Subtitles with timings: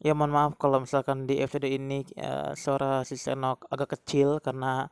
[0.00, 4.88] Ya mohon maaf kalau misalkan di episode ini uh, suara si Senok agak kecil karena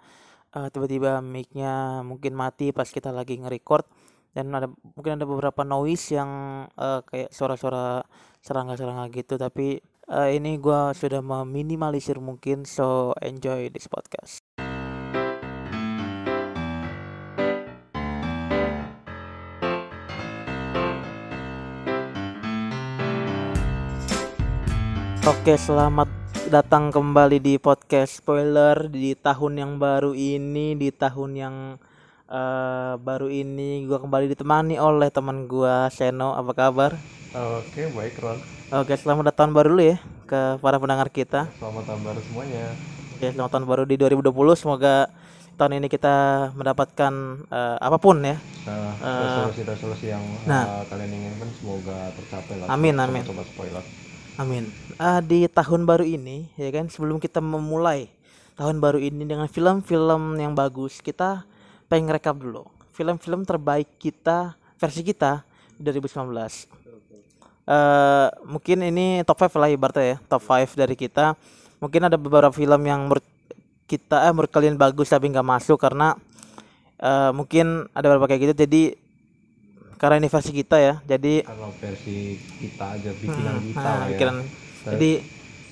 [0.52, 3.88] uh, tiba-tiba mic-nya mungkin mati pas kita lagi nge-record
[4.36, 6.30] dan ada mungkin ada beberapa noise yang
[6.76, 8.04] uh, kayak suara-suara
[8.44, 9.80] serangga-serangga gitu tapi
[10.12, 14.47] uh, ini gua sudah meminimalisir mungkin so enjoy this podcast.
[25.28, 26.08] Oke, selamat
[26.48, 31.56] datang kembali di podcast spoiler di tahun yang baru ini, di tahun yang
[32.32, 36.32] uh, baru ini gua kembali ditemani oleh teman gua Seno.
[36.32, 36.96] Apa kabar?
[37.60, 38.40] Oke, baik Ron.
[38.72, 41.52] Oke, selamat datang baru dulu ya ke para pendengar kita.
[41.60, 42.64] Selamat tahun baru semuanya.
[43.20, 44.32] Oke, selamat tahun baru di 2020.
[44.56, 45.12] Semoga
[45.60, 46.16] tahun ini kita
[46.56, 47.12] mendapatkan
[47.52, 48.40] uh, apa pun ya.
[48.64, 52.72] Nah, resolusi-resolusi yang nah, uh, kalian inginkan semoga tercapai lah.
[52.72, 53.28] Amin, amin.
[53.28, 54.07] Sobat spoiler.
[54.38, 54.70] Amin.
[55.02, 58.06] Uh, di tahun baru ini, ya kan, sebelum kita memulai
[58.54, 61.42] tahun baru ini dengan film-film yang bagus, kita
[61.90, 62.62] pengen rekap dulu.
[62.94, 65.42] Film-film terbaik kita, versi kita
[65.82, 66.14] 2019.
[66.30, 66.54] Uh,
[67.66, 71.34] eh, mungkin ini top 5 lah ibaratnya ya, top 5 dari kita.
[71.82, 73.26] Mungkin ada beberapa film yang menurut
[73.90, 76.14] kita, eh menurut kalian bagus tapi nggak masuk karena
[77.02, 78.54] uh, mungkin ada beberapa kayak gitu.
[78.54, 78.82] Jadi
[79.98, 84.36] karena ini versi kita ya jadi kalau versi kita aja bikinan hmm, kita nah, bikinan,
[84.40, 85.10] ya jadi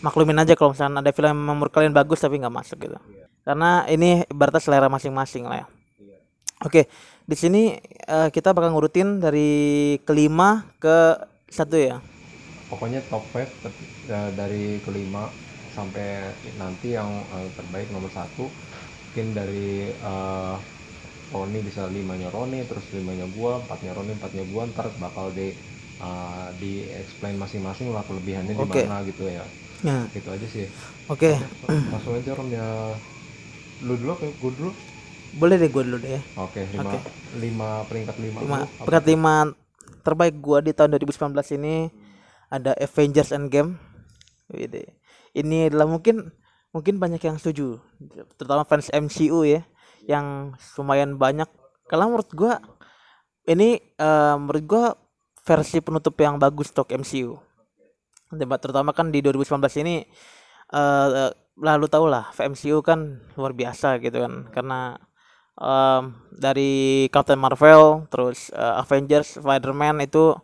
[0.05, 2.99] maklumin aja kalau misalnya ada film yang menurut kalian bagus tapi nggak masuk gitu.
[3.09, 3.25] Iya.
[3.47, 5.67] karena ini berarti selera masing-masing lah ya.
[6.03, 6.19] Iya.
[6.67, 6.83] oke
[7.27, 7.63] di sini
[8.07, 11.19] uh, kita bakal ngurutin dari kelima ke
[11.51, 11.99] satu ya.
[12.71, 15.31] Pokoknya top 5 uh, eh, dari kelima
[15.75, 18.47] sampai nanti yang uh, terbaik nomor satu.
[19.11, 20.55] Mungkin dari uh,
[21.35, 25.51] Roni bisa limanya Roni terus limanya gua empatnya Roni empatnya gua ntar bakal di
[25.99, 28.87] uh, di explain masing-masing lah kelebihannya okay.
[28.87, 29.45] di mana gitu ya.
[29.85, 30.09] Nah.
[30.15, 30.67] gitu aja sih.
[31.11, 31.37] Oke.
[31.37, 31.75] Okay.
[31.93, 32.69] langsung aja Ron ya.
[33.85, 34.71] Lu dulu apa gua dulu?
[35.37, 37.03] Boleh deh gua dulu deh oke okay, lima, okay.
[37.43, 38.59] lima peringkat lima, lima.
[38.81, 39.35] Peringkat lima
[40.01, 41.91] terbaik gua di tahun 2019 ini
[42.49, 43.77] ada Avengers Endgame.
[45.37, 46.31] Ini adalah mungkin
[46.77, 47.81] mungkin banyak yang setuju
[48.37, 49.65] terutama fans MCU ya
[50.07, 51.51] yang lumayan banyak.
[51.91, 52.63] Kalau menurut gua
[53.47, 54.85] ini uh, menurut gua
[55.47, 57.39] versi penutup yang bagus untuk MCU
[58.35, 60.03] debat terutama kan di 2019 ini
[60.75, 64.51] uh, lalu tau lah MCU kan luar biasa gitu kan.
[64.51, 64.99] Karena
[65.57, 70.35] um, dari Captain Marvel terus uh, Avengers Spider-Man itu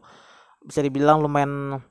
[0.63, 1.83] bisa dibilang lumayan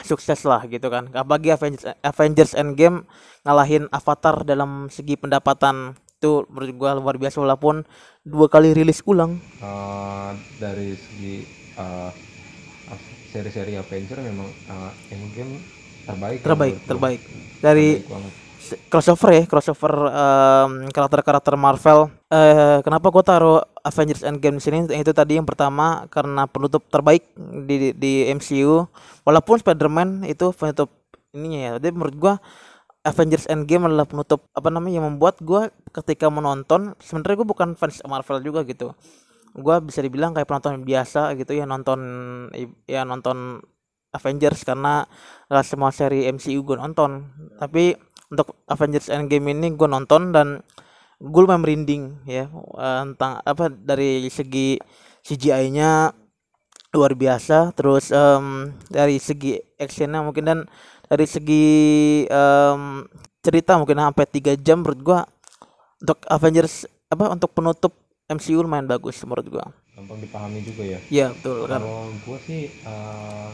[0.00, 1.10] sukses lah gitu kan.
[1.12, 3.04] Apalagi Avengers Avengers Endgame
[3.42, 7.86] ngalahin Avatar dalam segi pendapatan itu menurut gua luar biasa walaupun
[8.26, 9.38] dua kali rilis ulang.
[9.62, 11.46] Uh, dari segi
[11.78, 12.10] uh,
[13.30, 15.62] seri-seri Avenger memang uh, Endgame
[16.02, 17.20] terbaik terbaik kan, terbaik.
[17.62, 17.88] Dari
[18.90, 22.10] crossover ya crossover um, karakter-karakter Marvel.
[22.26, 24.78] Uh, kenapa gua taruh Avengers Endgame di sini?
[24.90, 27.22] Itu tadi yang pertama karena penutup terbaik
[27.62, 28.90] di di MCU
[29.22, 30.90] walaupun Spider-Man itu penutup
[31.30, 31.70] ininya ya.
[31.78, 32.34] Jadi menurut gua
[33.08, 38.04] Avengers Endgame adalah penutup apa namanya yang membuat gue ketika menonton sebenarnya gue bukan fans
[38.04, 38.92] Marvel juga gitu.
[39.56, 42.00] Gue bisa dibilang kayak penonton biasa gitu ya nonton
[42.84, 43.64] ya nonton
[44.12, 45.04] Avengers karena
[45.48, 47.32] gak semua seri MCU gue nonton.
[47.56, 47.96] Tapi
[48.28, 50.60] untuk Avengers Endgame ini gue nonton dan
[51.18, 52.46] gue lumayan merinding ya.
[52.52, 54.76] Eh, tentang apa dari segi
[55.24, 56.12] CGI-nya
[56.88, 60.58] luar biasa terus um, dari segi actionnya mungkin dan
[61.08, 61.66] dari segi
[62.28, 63.02] um,
[63.40, 65.20] cerita mungkin sampai tiga jam menurut gua
[65.98, 67.92] untuk Avengers apa untuk penutup
[68.28, 69.64] MCU lumayan bagus menurut gua.
[69.96, 71.00] Gampang dipahami juga ya.
[71.08, 71.80] Iya betul kan.
[71.80, 73.50] kalau gua sih uh,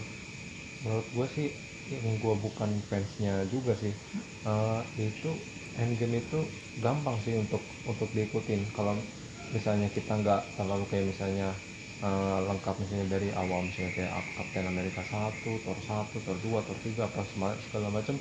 [0.82, 1.48] menurut gua sih
[1.94, 3.94] yang gua bukan fansnya juga sih.
[4.42, 5.30] Uh, itu
[5.74, 6.38] Endgame itu
[6.78, 8.66] gampang sih untuk untuk diikutin.
[8.74, 8.98] Kalau
[9.54, 11.54] misalnya kita nggak terlalu kayak misalnya
[12.04, 16.78] uh, lengkap misalnya dari awal misalnya kayak Captain America 1, Thor 1, Thor 2, Thor
[16.84, 17.20] 3 apa
[17.64, 18.16] segala macam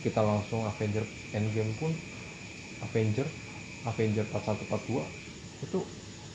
[0.00, 1.04] kita langsung Avenger
[1.36, 1.92] Endgame pun
[2.88, 3.28] Avenger
[3.84, 5.78] Avenger 41 42 itu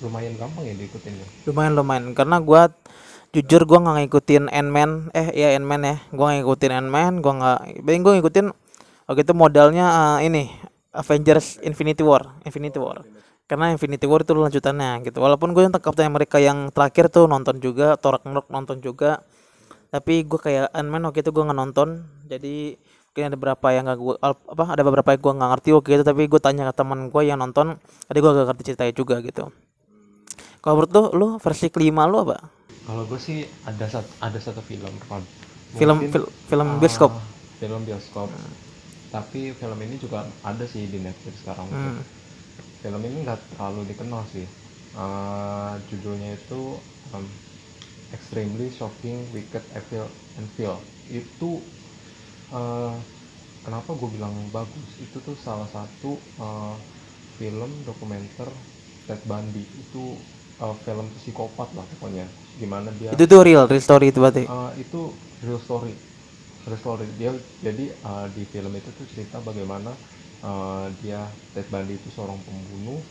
[0.05, 1.27] lumayan gampang ya diikutin ya?
[1.49, 2.05] Lumayan lumayan.
[2.13, 2.69] Karena gua
[3.33, 5.09] jujur gua nggak ngikutin Ant-Man.
[5.17, 5.95] Eh ya Ant-Man ya.
[6.13, 8.47] Gua ngikutin Ant-Man gua nggak paling gua ngikutin
[9.09, 10.49] waktu itu modalnya uh, ini
[10.95, 13.05] Avengers Infinity War Infinity War
[13.45, 15.21] karena Infinity War itu lanjutannya gitu.
[15.21, 19.21] Walaupun gue yang Captain mereka yang terakhir tuh nonton juga Thor Ragnarok nonton juga.
[19.93, 22.03] Tapi gue kayak Ant-Man waktu itu gue nggak nonton.
[22.25, 25.89] Jadi mungkin ada beberapa yang gak gue apa ada beberapa yang gue nggak ngerti waktu
[25.93, 26.03] itu.
[26.03, 27.77] Tapi gue tanya ke teman gue yang nonton
[28.09, 29.53] tadi gue gak ngerti ceritanya juga gitu.
[30.65, 32.49] Kalau menurut lu lu versi kelima lu apa?
[32.89, 34.93] Kalau gue sih ada satu ada satu film
[35.77, 37.13] film film, film uh, bioskop.
[37.61, 38.29] film bioskop.
[39.13, 41.69] Tapi film ini juga ada sih di Netflix sekarang.
[41.69, 42.01] Hmm.
[42.85, 44.45] Film ini nggak terlalu dikenal sih.
[44.93, 46.77] Eh, judulnya itu
[47.17, 47.25] um,
[48.13, 50.05] extremely shocking wicked evil
[50.37, 50.77] and Vile.
[51.05, 51.61] itu
[52.53, 52.93] eh,
[53.65, 54.89] kenapa gue bilang bagus?
[55.01, 56.75] Itu tuh salah satu eh,
[57.41, 58.53] film dokumenter
[59.09, 59.65] Ted Bundy.
[59.65, 60.13] Itu
[60.61, 62.29] eh, film psikopat lah pokoknya.
[62.61, 64.45] Gimana dia Itu tuh real, real story itu berarti.
[64.45, 65.09] Eh, itu
[65.41, 65.93] real story.
[66.69, 67.05] Real story.
[67.17, 67.33] Dia
[67.65, 69.89] jadi eh, di film itu tuh cerita bagaimana
[70.45, 71.21] eh, dia
[71.51, 73.01] Ted Bundy itu seorang pembunuh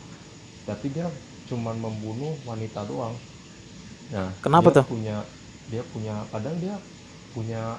[0.63, 1.05] tapi dia
[1.45, 3.13] cuman membunuh wanita doang
[4.07, 4.85] nah Kenapa dia tuh?
[4.87, 5.17] punya
[5.67, 6.75] dia punya kadang dia
[7.31, 7.77] punya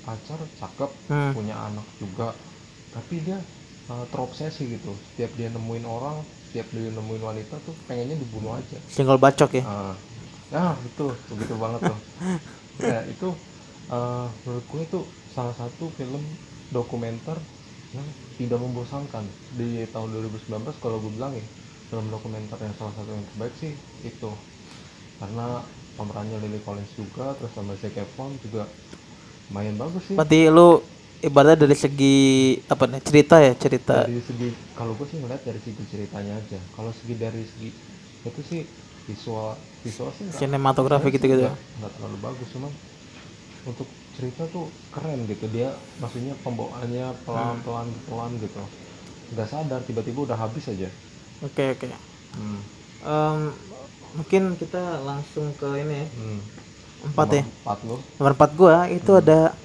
[0.00, 1.32] pacar cakep Hmm.
[1.32, 2.34] punya anak juga
[2.90, 3.38] tapi dia
[3.86, 8.78] eh, terobsesi gitu setiap dia nemuin orang setiap dia nemuin wanita tuh pengennya dibunuh aja
[8.86, 9.62] Single bacok ya.
[9.62, 9.94] Ah,
[10.50, 11.98] nah itu begitu banget tuh
[12.90, 13.28] ya itu
[13.88, 15.00] eh, menurut gue itu
[15.30, 16.22] salah satu film
[16.68, 17.38] dokumenter
[17.94, 18.06] yang
[18.38, 19.24] tidak membosankan.
[19.58, 21.44] Di tahun 2019 kalau gue bilang ya
[21.90, 23.72] film dokumenter yang salah satu yang terbaik sih
[24.06, 24.30] itu.
[25.18, 25.60] Karena
[25.98, 28.64] pemerannya Lily Collins juga terus sama Zac Efron juga
[29.50, 30.14] lumayan bagus sih.
[30.14, 30.80] Berarti lu
[31.20, 32.16] ibaratnya dari segi
[32.70, 33.96] apa nih cerita ya cerita?
[34.06, 34.48] Dari segi
[34.78, 36.58] kalau gue sih ngeliat dari segi ceritanya aja.
[36.72, 37.70] Kalau segi dari segi
[38.20, 38.62] itu sih
[39.08, 41.48] visual visual sih sinematografi gitu gitu.
[41.48, 42.72] nggak terlalu bagus cuman
[43.66, 43.88] untuk
[44.20, 48.60] cerita tuh keren gitu dia maksudnya pembawaannya pelan pelan pelan gitu
[49.32, 50.92] nggak sadar tiba-tiba udah habis aja
[51.40, 51.88] Oke oke.
[52.36, 52.60] hmm.
[53.00, 53.38] Em,
[54.12, 56.06] mungkin kita langsung ke ini ya.
[56.20, 56.40] Hmm.
[57.08, 57.42] Empat ya.
[57.48, 59.56] Nomor empat lo Nomor empat gua itu ada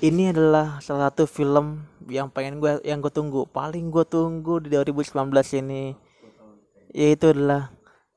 [0.00, 4.72] ini adalah salah satu film yang pengen gua yang gue tunggu paling gue tunggu di
[4.72, 5.28] 2019
[5.60, 5.92] ini
[6.96, 7.70] yaitu adalah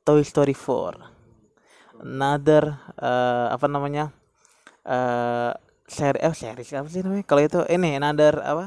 [0.07, 4.09] Toy Story 4 another eh, apa namanya
[4.87, 5.51] eh
[5.85, 7.23] seri eh series apa sih namanya?
[7.23, 8.65] Kalau itu ini another apa?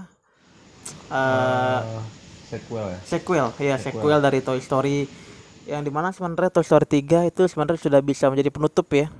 [1.08, 2.02] Eh Eh,
[2.48, 2.98] sequel ya?
[3.02, 4.00] sequel ya Sequel.
[4.00, 5.04] sequel dari Toy Story.
[5.64, 9.12] Yang di mana sebenarnya Toy Story 3 itu sebenarnya sudah bisa menjadi penutup ya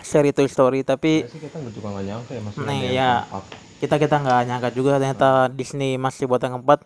[0.00, 0.80] seri Toy Story.
[0.82, 3.10] Tapi Ya sih kita juga nggak nyangka ya maksudnya Nih, ya.
[3.24, 3.44] keempat.
[3.80, 6.84] kita kita nggak nyangka juga ternyata Disney masih buat yang keempat.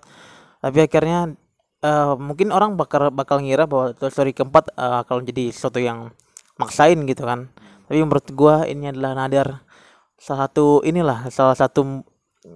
[0.59, 1.19] Tapi akhirnya
[1.81, 6.11] eh, mungkin orang bakal bakal ngira bahwa Toy Story keempat eh, akan jadi sesuatu yang
[6.57, 7.47] maksain gitu kan.
[7.87, 9.63] Tapi menurut gua ini adalah nadar
[10.25, 12.01] salah satu inilah salah satu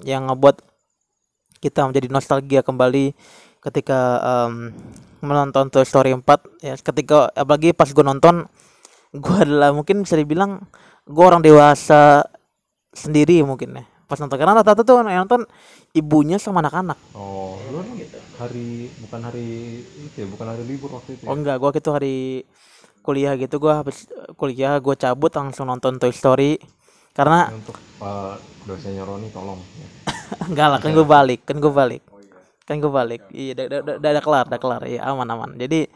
[0.09, 0.65] yang ngebuat
[1.61, 3.13] kita menjadi nostalgia kembali
[3.61, 4.73] ketika em,
[5.21, 6.25] menonton Toy Story 4
[6.65, 8.49] ya ketika apalagi pas gue nonton
[9.13, 10.65] gua adalah mungkin bisa dibilang
[11.09, 12.25] gua orang dewasa
[12.93, 13.85] sendiri mungkin ya.
[14.09, 15.45] Pas nonton karena rata-rata tuh yang nonton
[15.93, 16.97] ibunya sama anak-anak.
[17.13, 17.85] Oh lu
[18.41, 19.49] hari bukan hari
[19.85, 20.27] itu ya?
[20.29, 21.29] Bukan hari libur waktu itu ya?
[21.29, 22.45] oh enggak gua gitu hari
[23.05, 23.61] kuliah gitu.
[23.61, 26.57] Gua habis kuliah gua cabut langsung nonton Toy Story
[27.19, 29.59] karena untuk eh, dosennya Roni tolong.
[30.47, 32.03] Enggak lah kan gua balik kan gua balik.
[32.63, 33.27] Kan gua balik.
[33.35, 33.59] Iya.
[33.59, 34.83] Udah udah- udah- kelar udah kelar.
[34.87, 35.51] Iya aman aman.
[35.59, 35.91] Jadi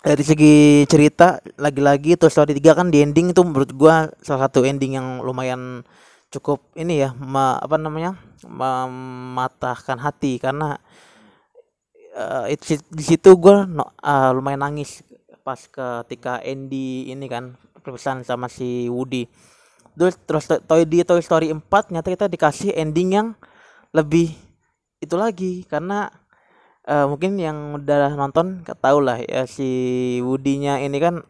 [0.00, 4.64] dari segi cerita lagi-lagi Toy Story 3 kan di ending itu menurut gua salah satu
[4.64, 5.84] ending yang lumayan
[6.32, 8.16] cukup ini ya ma- apa namanya
[8.48, 10.40] mematahkan hati.
[10.40, 10.80] Karena
[12.48, 15.04] itu di situ gua no- eh, lumayan nangis
[15.44, 19.28] pas ketika Andy ini kan berpesan sama si Woody
[19.96, 23.28] terus terus to- Toy di Toy Story 4 nyata kita dikasih ending yang
[23.96, 24.36] lebih
[25.00, 25.64] itu lagi.
[25.66, 26.08] Karena
[26.86, 29.68] eh, mungkin yang udah nonton tau lah ya si
[30.22, 31.24] Woody-nya ini kan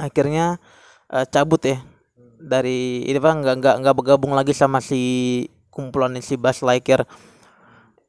[0.00, 0.58] akhirnya
[1.12, 1.78] eh, cabut ya.
[2.42, 7.06] Dari ini apa nggak nggak nggak bergabung lagi sama si kumpulan si Buzz Lightyear.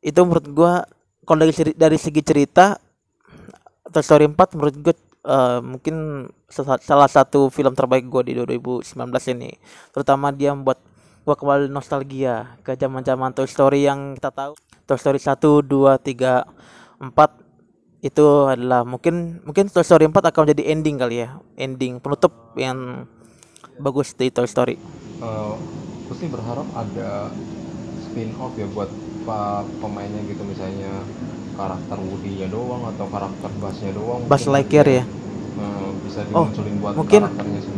[0.01, 0.73] Itu menurut gua
[1.23, 2.75] kalau dari dari segi cerita
[3.93, 9.31] Toy Story 4 menurut gue eh, mungkin sa- salah satu film terbaik gue di 2019
[9.33, 9.51] ini.
[9.95, 10.79] Terutama dia membuat
[11.23, 14.53] gua kembali nostalgia ke zaman-zaman Toy Story yang kita tahu.
[14.83, 16.43] Toy Story 1 2 3
[16.99, 17.39] 4
[18.03, 21.39] itu adalah mungkin mungkin Toy Story 4 akan menjadi ending kali ya.
[21.55, 23.07] Ending penutup yang
[23.79, 24.75] bagus di Toy Story.
[26.03, 27.31] Terus sih berharap ada
[28.03, 28.91] spin off ya buat
[29.79, 30.91] pemainnya gitu misalnya
[31.53, 35.03] karakter Woody-nya doang atau karakter Buzz-nya doang mungkin Lightyear ya?
[35.03, 37.21] Eh, bisa Oh, buat mungkin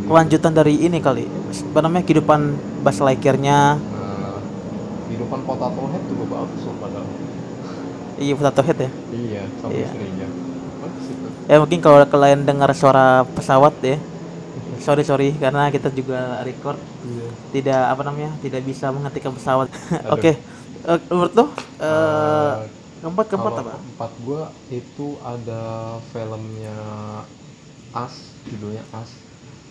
[0.02, 1.24] kelanjutan dari ini kali.
[1.72, 2.40] Apa namanya kehidupan
[2.80, 3.76] Buzz Lightyear-nya.
[3.76, 4.38] Eh,
[5.06, 7.08] kehidupan Potato Head juga bagus loh padahal.
[8.16, 8.90] Iya Potato Head ya?
[9.12, 9.86] Iya sama Iya.
[9.86, 10.28] istrinya.
[11.46, 14.00] Ya mungkin kalau kalian dengar suara pesawat ya.
[14.86, 16.80] Sorry sorry karena kita juga record.
[17.04, 17.28] Iya.
[17.52, 19.68] Tidak apa namanya tidak bisa menghentikan pesawat.
[20.14, 20.40] Oke.
[20.82, 21.44] Eh, menurut lo
[21.76, 22.52] Eh,
[23.06, 25.62] keempat keempat Kalau apa Empat gua itu ada
[26.10, 26.76] filmnya
[27.94, 29.08] As, judulnya As.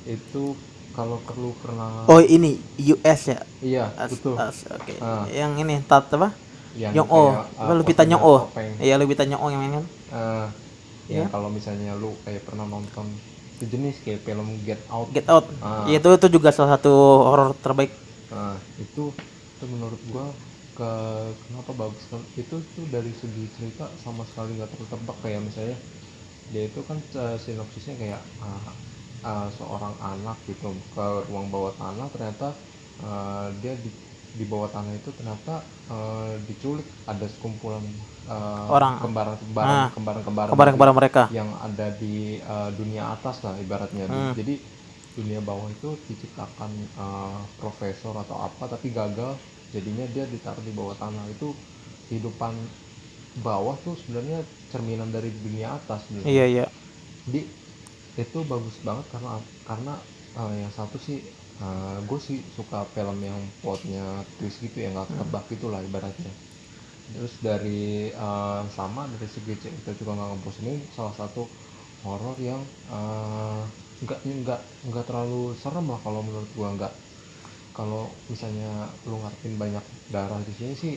[0.08, 0.56] Itu
[0.92, 3.40] kalau perlu pernah Oh ini US ya.
[3.60, 4.96] iya As- betul as- Oke.
[4.98, 5.28] Ah.
[5.28, 6.32] Yang ini tat apa?
[6.76, 7.24] yang Nyong O.
[7.32, 8.36] kayak, Apa uh, posenya Nyong O.
[8.80, 9.86] Iya Lupita Nyong O yang main kan.
[10.12, 10.48] Eh,
[11.06, 11.22] Iya.
[11.22, 13.06] ya kalau misalnya lu kayak pernah nonton
[13.56, 15.46] sejenis kayak film Get Out Get Out.
[15.62, 15.86] Ah.
[15.86, 16.92] Iya, itu itu juga salah satu
[17.24, 17.94] horor terbaik.
[18.28, 19.14] Nah, itu
[19.56, 20.28] itu menurut gua
[20.78, 20.92] ke
[21.48, 25.78] kenapa bagus kan itu tuh dari segi cerita sama sekali nggak tertebak kayak misalnya
[26.52, 28.72] dia itu kan eh, sinopsisnya kayak ah,
[29.24, 32.48] ah, seorang anak gitu ke ruang bawah tanah ternyata
[33.02, 33.90] eh, dia di
[34.36, 37.84] di bawah tanah itu ternyata eh, diculik ada sekumpulan
[38.28, 39.00] eh, Orang.
[39.02, 39.40] kembaran Ah.
[39.42, 41.24] kembaran kembaran kembaran Kembaran-kembaran mereka.
[41.32, 44.34] yang ada di uh, dunia atas lah ibaratnya Hmm.
[44.36, 44.60] jadi
[45.16, 49.40] dunia bawah itu diciptakan uh, profesor atau apa tapi gagal
[49.74, 51.54] jadinya dia ditaruh di bawah tanah itu
[52.12, 52.54] kehidupan
[53.42, 56.24] bawah tuh sebenarnya cerminan dari dunia atas gitu.
[56.26, 56.66] Iya, iya.
[57.28, 57.42] Jadi
[58.16, 59.94] itu bagus banget karena karena
[60.40, 61.20] uh, yang satu sih
[62.04, 66.32] gue sih suka film yang plotnya twist gitu ya nggak ketebak gitu lah ibaratnya
[67.16, 71.48] terus dari uh, sama dari segi cerita juga nggak ngebosenin salah satu
[72.04, 72.60] horor yang
[72.92, 73.64] uh,
[74.04, 76.94] nggak nggak nggak terlalu serem lah kalau menurut gua nggak
[77.76, 78.72] kalau misalnya
[79.04, 80.94] lu ngarepin banyak darah di sini sih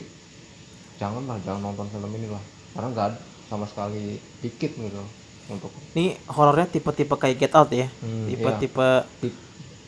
[0.95, 2.39] janganlah jangan nonton film ini lah
[2.71, 4.03] karena nggak ada sama sekali
[4.39, 5.03] dikit gitu
[5.49, 7.89] untuk Ini horornya tipe-tipe kayak Get Out ya.
[7.99, 8.37] Hmm, iya.
[8.37, 9.43] Tipe-tipe tip-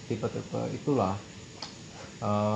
[0.07, 1.13] tipe-tipe itulah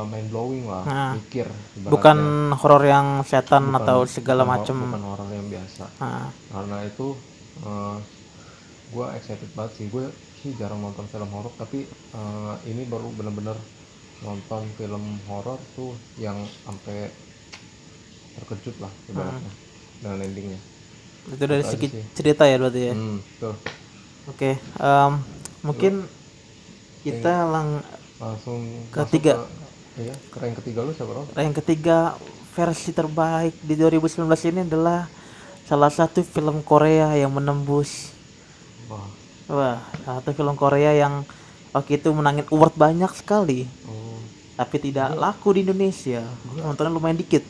[0.04, 1.89] mind blowing lah Nah, mikir ibaratnya.
[1.89, 2.18] bukan
[2.56, 4.77] horor yang setan Bukan- atau segala macam.
[4.80, 7.13] bukan horor yang biasa Nah, karena itu
[8.88, 10.06] gue excited banget sih gue
[10.38, 13.58] sih jarang nonton film horor tapi eh, ini baru bener-bener
[14.24, 17.12] nonton film horor tuh yang sampai
[18.36, 19.51] terkejut lah ibaratnya
[20.00, 20.60] dengan endingnya
[21.25, 22.03] itu dari segi sih.
[22.13, 22.93] cerita ya berarti ya.
[22.93, 23.17] hmm,
[24.25, 25.12] Oke, em,
[25.62, 25.93] mungkin
[27.01, 27.81] kita lang
[28.17, 29.45] langsung Ketiga.
[29.95, 31.27] ke, iya ke yang ketiga lu siapa Ron?
[31.36, 31.98] yang ketiga
[32.55, 35.05] versi terbaik di 2019 ini adalah
[35.65, 38.13] salah satu film Korea yang menembus
[38.89, 39.05] wah
[39.50, 41.25] wah salah satu film Korea yang
[41.74, 44.05] waktu itu menangin award banyak sekali oh
[44.56, 46.24] tapi tidak laku di Indonesia.
[46.56, 47.44] Nontonnya lumayan dikit.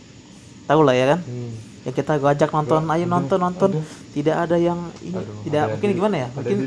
[0.65, 1.21] Tahu lah ya kan?
[1.21, 1.53] Hmm.
[1.85, 3.69] ya kita gua ajak nonton ayo nonton nonton.
[4.09, 6.27] tidak ada yang ini Aduh, tidak ada mungkin di- gimana ya?
[6.33, 6.57] mungkin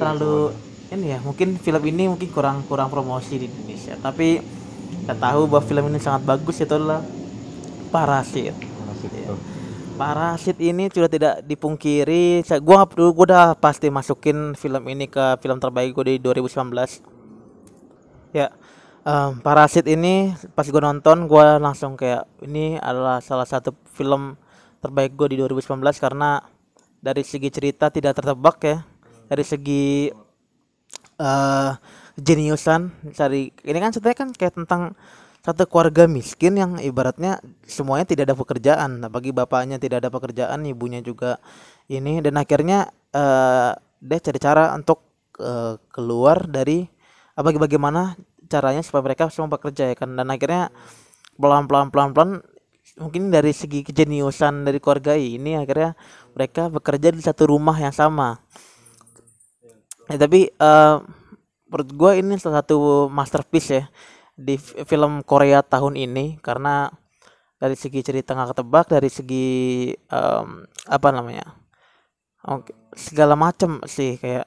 [0.00, 0.34] terlalu
[0.88, 4.00] ini ya mungkin film ini mungkin kurang kurang promosi di Indonesia.
[4.00, 4.40] Tapi
[5.04, 7.04] kita tahu bahwa film ini sangat bagus itu adalah
[7.92, 8.56] Parasit.
[8.56, 9.12] Parasit.
[9.96, 12.40] Parasit ini sudah tidak dipungkiri.
[12.40, 17.04] Saya gua perlu gua udah pasti masukin film ini ke film terbaik gua di 2019
[18.32, 18.52] ya
[19.06, 24.34] em, Parasit ini pas gua nonton gua langsung kayak ini adalah salah satu film
[24.82, 26.42] terbaik gua di 2019 karena
[26.98, 28.78] dari segi cerita tidak tertebak ya.
[29.30, 30.10] Dari segi
[31.16, 31.72] eh
[32.16, 34.82] jeniusan dari ini kan ceritanya kan kayak tentang
[35.44, 38.90] satu keluarga miskin yang ibaratnya semuanya tidak ada pekerjaan.
[39.06, 41.38] Bagi bapaknya tidak ada pekerjaan ibunya juga
[41.86, 42.18] ini.
[42.24, 43.72] Dan akhirnya eh
[44.02, 45.02] dia cari cara untuk
[45.38, 46.84] eh, keluar dari
[47.36, 50.14] apa bagaimana caranya supaya mereka semua bekerja ya kan.
[50.14, 50.70] Dan akhirnya
[51.36, 52.30] pelan pelan pelan pelan
[52.96, 55.92] mungkin dari segi kejeniusan dari keluarga ini akhirnya
[56.32, 58.40] mereka bekerja di satu rumah yang sama.
[60.06, 60.96] Ya, tapi eh
[61.66, 63.84] menurut gue ini salah satu masterpiece ya
[64.38, 66.38] di fi- film Korea tahun ini.
[66.38, 66.88] Karena
[67.56, 69.48] dari segi cerita nggak ketebak, dari segi
[69.96, 70.48] em,
[70.86, 71.56] apa namanya,
[72.44, 74.44] oke segala macam sih kayak.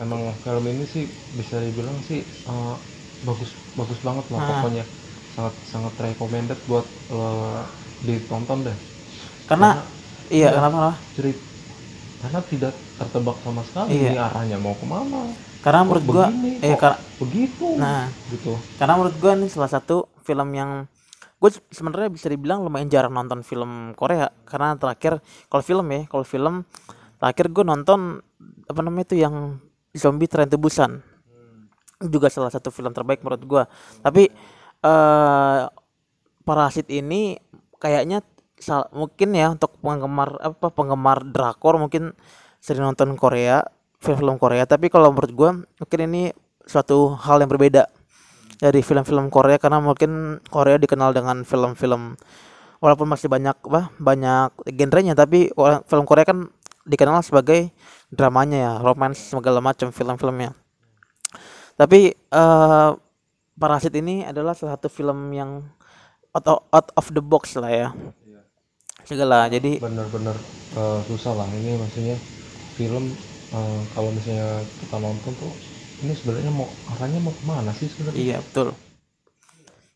[0.00, 1.04] Emang film ini sih
[1.36, 2.76] bisa dibilang sih eh,
[3.22, 4.48] bagus bagus banget lah Ah.
[4.56, 4.84] pokoknya.
[5.30, 7.62] Sangat sangat recommended buat lo
[8.00, 8.76] ditonton deh.
[9.44, 9.82] Karena
[10.28, 10.94] iya kenapa kenapa?
[11.12, 11.42] cerita
[12.20, 13.88] karena tidak tertebak sama sekali.
[13.94, 14.10] Iya.
[14.10, 17.66] ini arahnya mau ke mana Karena menurut gua begini, eh kok kar- begitu?
[17.76, 18.56] Nah gitu.
[18.76, 20.88] karena menurut gua ini salah satu film yang
[21.36, 24.28] gue sebenarnya bisa dibilang lumayan jarang nonton film Korea.
[24.44, 26.64] Karena terakhir kalau film ya kalau film
[27.16, 28.20] terakhir gue nonton
[28.64, 29.56] apa namanya itu yang
[29.90, 31.00] zombie Train to Busan
[32.00, 33.62] juga salah satu film terbaik menurut gua.
[34.00, 34.32] Tapi
[34.84, 35.62] eh
[36.40, 37.36] Parasit ini
[37.76, 38.24] kayaknya
[38.96, 42.16] mungkin ya untuk penggemar apa penggemar drakor mungkin
[42.58, 43.60] sering nonton Korea
[44.00, 44.64] film-film Korea.
[44.64, 46.22] Tapi kalau menurut gua mungkin ini
[46.64, 47.86] suatu hal yang berbeda
[48.60, 52.16] dari film-film Korea karena mungkin Korea dikenal dengan film-film
[52.80, 55.52] walaupun masih banyak apa banyak genrenya tapi
[55.88, 56.48] film Korea kan
[56.88, 57.72] dikenal sebagai
[58.12, 60.56] dramanya ya romance segala macam film-filmnya
[61.80, 62.90] tapi eh
[63.60, 65.60] Parasit ini adalah salah satu film yang
[66.32, 67.88] out of, out of the box lah ya.
[69.04, 70.32] Segala jadi bener-bener
[70.80, 72.16] eh, susah lah ini maksudnya
[72.80, 73.12] film
[73.52, 75.52] eh, kalau misalnya kita nonton tuh
[76.00, 76.64] ini sebenarnya mau
[76.96, 78.16] arahnya mau ke mana sih sebenarnya?
[78.16, 78.72] Iya betul.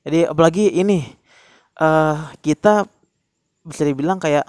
[0.04, 1.08] Jadi apalagi ini
[1.80, 2.84] eh kita
[3.64, 4.44] bisa dibilang kayak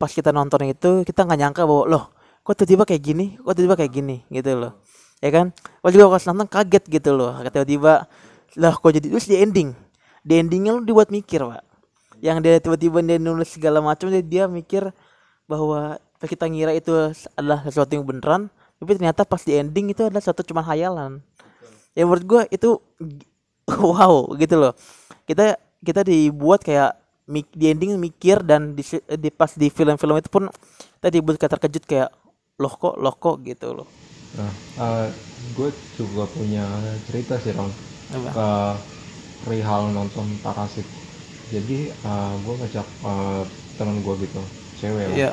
[0.00, 2.04] pas kita nonton itu kita nggak nyangka bahwa loh
[2.40, 4.16] kok tiba-tiba kayak gini, kok tiba-tiba kayak gini?
[4.32, 4.80] Gitu loh.
[5.18, 5.46] Ya kan?
[5.82, 7.34] Pas juga pas nonton kaget gitu loh.
[7.42, 8.06] Tiba-tiba
[8.56, 9.74] lah kok jadi terus di ending.
[10.22, 11.62] Di endingnya lu dibuat mikir, Pak.
[12.18, 14.90] Yang dia tiba-tiba dia nulis segala macam dia, dia mikir
[15.46, 16.90] bahwa kita ngira itu
[17.38, 21.22] adalah sesuatu yang beneran, tapi ternyata pas di ending itu adalah satu cuma hayalan
[21.98, 22.78] ya menurut gua itu
[23.90, 24.72] wow gitu loh
[25.26, 26.94] kita kita dibuat kayak
[27.28, 28.80] di ending mikir dan di,
[29.20, 30.48] di pas di film-film itu pun
[31.02, 32.08] kita dibuat kayak terkejut kayak
[32.56, 33.88] loh kok loh kok gitu loh
[34.36, 34.50] nah
[35.56, 36.64] gue juga punya
[37.08, 37.72] cerita sih Ron
[38.12, 38.30] Apa?
[38.34, 38.48] ke
[39.44, 40.84] perihal nonton Parasit
[41.48, 41.94] jadi
[42.44, 43.42] gue ngajak eh,
[43.78, 44.42] teman gue gitu
[44.76, 45.16] cewek lah.
[45.16, 45.30] Iya.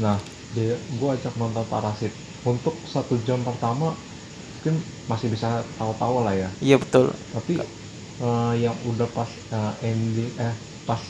[0.00, 0.16] nah
[0.56, 3.94] dia gue ajak nonton Parasit untuk satu jam pertama
[4.58, 7.62] mungkin masih bisa tahu-tahu lah ya iya betul tapi
[8.22, 10.54] eh, yang udah pas eh, ending eh
[10.86, 11.02] pas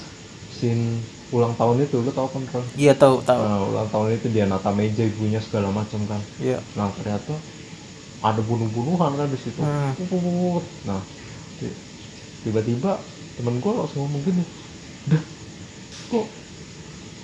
[0.52, 1.00] scene
[1.32, 2.66] ulang tahun itu lu tahu kan Ron?
[2.76, 6.60] iya tahu tahu Eh, ulang tahun itu dia nata meja ibunya segala macam kan iya.
[6.76, 7.40] Nah ternyata
[8.22, 9.60] ada bunuh-bunuhan kan di situ.
[9.60, 9.92] Hmm.
[10.88, 11.00] Nah
[11.58, 11.76] ti-
[12.44, 12.92] tiba-tiba
[13.38, 14.44] temen gue langsung ngomong gini
[15.08, 15.22] dah
[16.12, 16.26] kok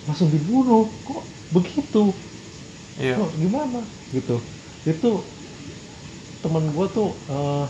[0.09, 0.89] langsung dibunuh?
[1.05, 1.23] Kok
[1.53, 2.05] begitu?
[2.99, 3.15] Iya.
[3.19, 3.81] Kok gimana?
[4.11, 4.37] Gitu.
[4.87, 5.11] Itu
[6.43, 7.65] temen gue tuh eh,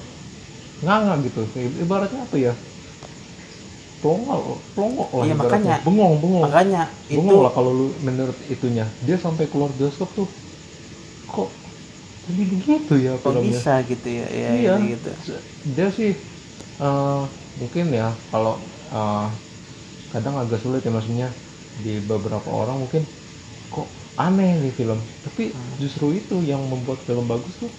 [0.85, 1.41] nganga gitu.
[1.85, 2.55] Ibaratnya apa ya
[3.99, 5.77] plongol plongok lah Iya, makanya.
[5.83, 6.43] bengong bengong.
[6.47, 8.87] Makanya itu bengong lah kalau lu menurut itunya.
[9.03, 10.29] Dia sampai keluar bioskop tuh
[11.27, 11.51] kok
[12.25, 13.51] jadi begitu ya kok filmnya?
[13.51, 14.27] bisa gitu ya?
[14.29, 14.73] Iya, iya.
[14.79, 15.11] iya, gitu.
[15.75, 16.11] Dia sih
[16.79, 17.23] eh,
[17.59, 18.55] mungkin ya kalau
[18.89, 19.27] eh,
[20.09, 21.29] kadang agak sulit ya maksudnya
[21.79, 23.03] di beberapa orang mungkin
[23.69, 24.99] kok aneh nih film.
[25.23, 25.75] Tapi Hmm.
[25.79, 27.71] justru itu yang membuat film bagus tuh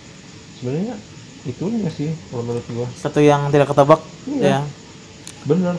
[0.60, 1.00] sebenarnya
[1.44, 2.88] itunya sih kalau menurut gua.
[2.94, 4.44] Satu yang tidak ketebak Iya.
[4.44, 4.62] ya.
[5.48, 5.76] Bener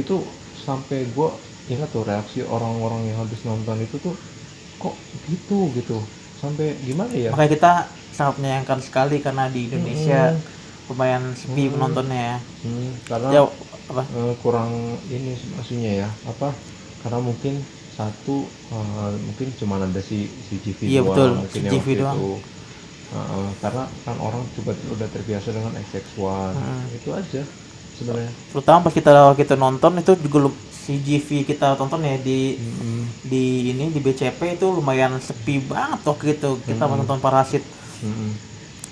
[0.00, 0.16] itu
[0.66, 1.28] sampai gua
[1.72, 4.14] ingat tuh reaksi orang-orang yang habis nonton itu tuh
[4.82, 4.94] kok
[5.30, 5.58] gitu?
[5.78, 5.98] Gitu.
[6.42, 7.32] Sampai gimana ya?
[7.32, 7.72] Makanya kita
[8.16, 10.42] sangat menyayangkan sekali karena di Indonesia Mm-mm.
[10.88, 11.72] lumayan sepi Hmm.
[11.72, 12.36] penontonnya ya.
[12.62, 13.40] Hmm, karena ya
[13.90, 14.04] apa?
[14.14, 14.70] eh, kurang
[15.10, 16.08] ini maksudnya ya.
[16.32, 16.48] Apa?
[17.02, 17.54] Karena mungkin
[17.98, 21.86] satu eh, mungkin cuma ada si si GV Iya, doang betul, mungkin si yang GV
[21.86, 22.20] waktu doang.
[22.20, 22.40] itu.
[23.12, 26.86] Heeh, karena kan orang juga udah terbiasa dengan XX1 Hmm.
[26.96, 27.42] itu aja
[27.96, 32.16] sebenarnya terutama pas kita awal kita nonton itu juga lu- si GV kita tonton ya
[32.20, 33.12] di Mm-mm.
[33.22, 36.90] di ini di BCP itu lumayan sepi banget waktu itu kita Hmm.
[36.90, 37.62] menonton Parasit
[38.02, 38.32] Mm-mm.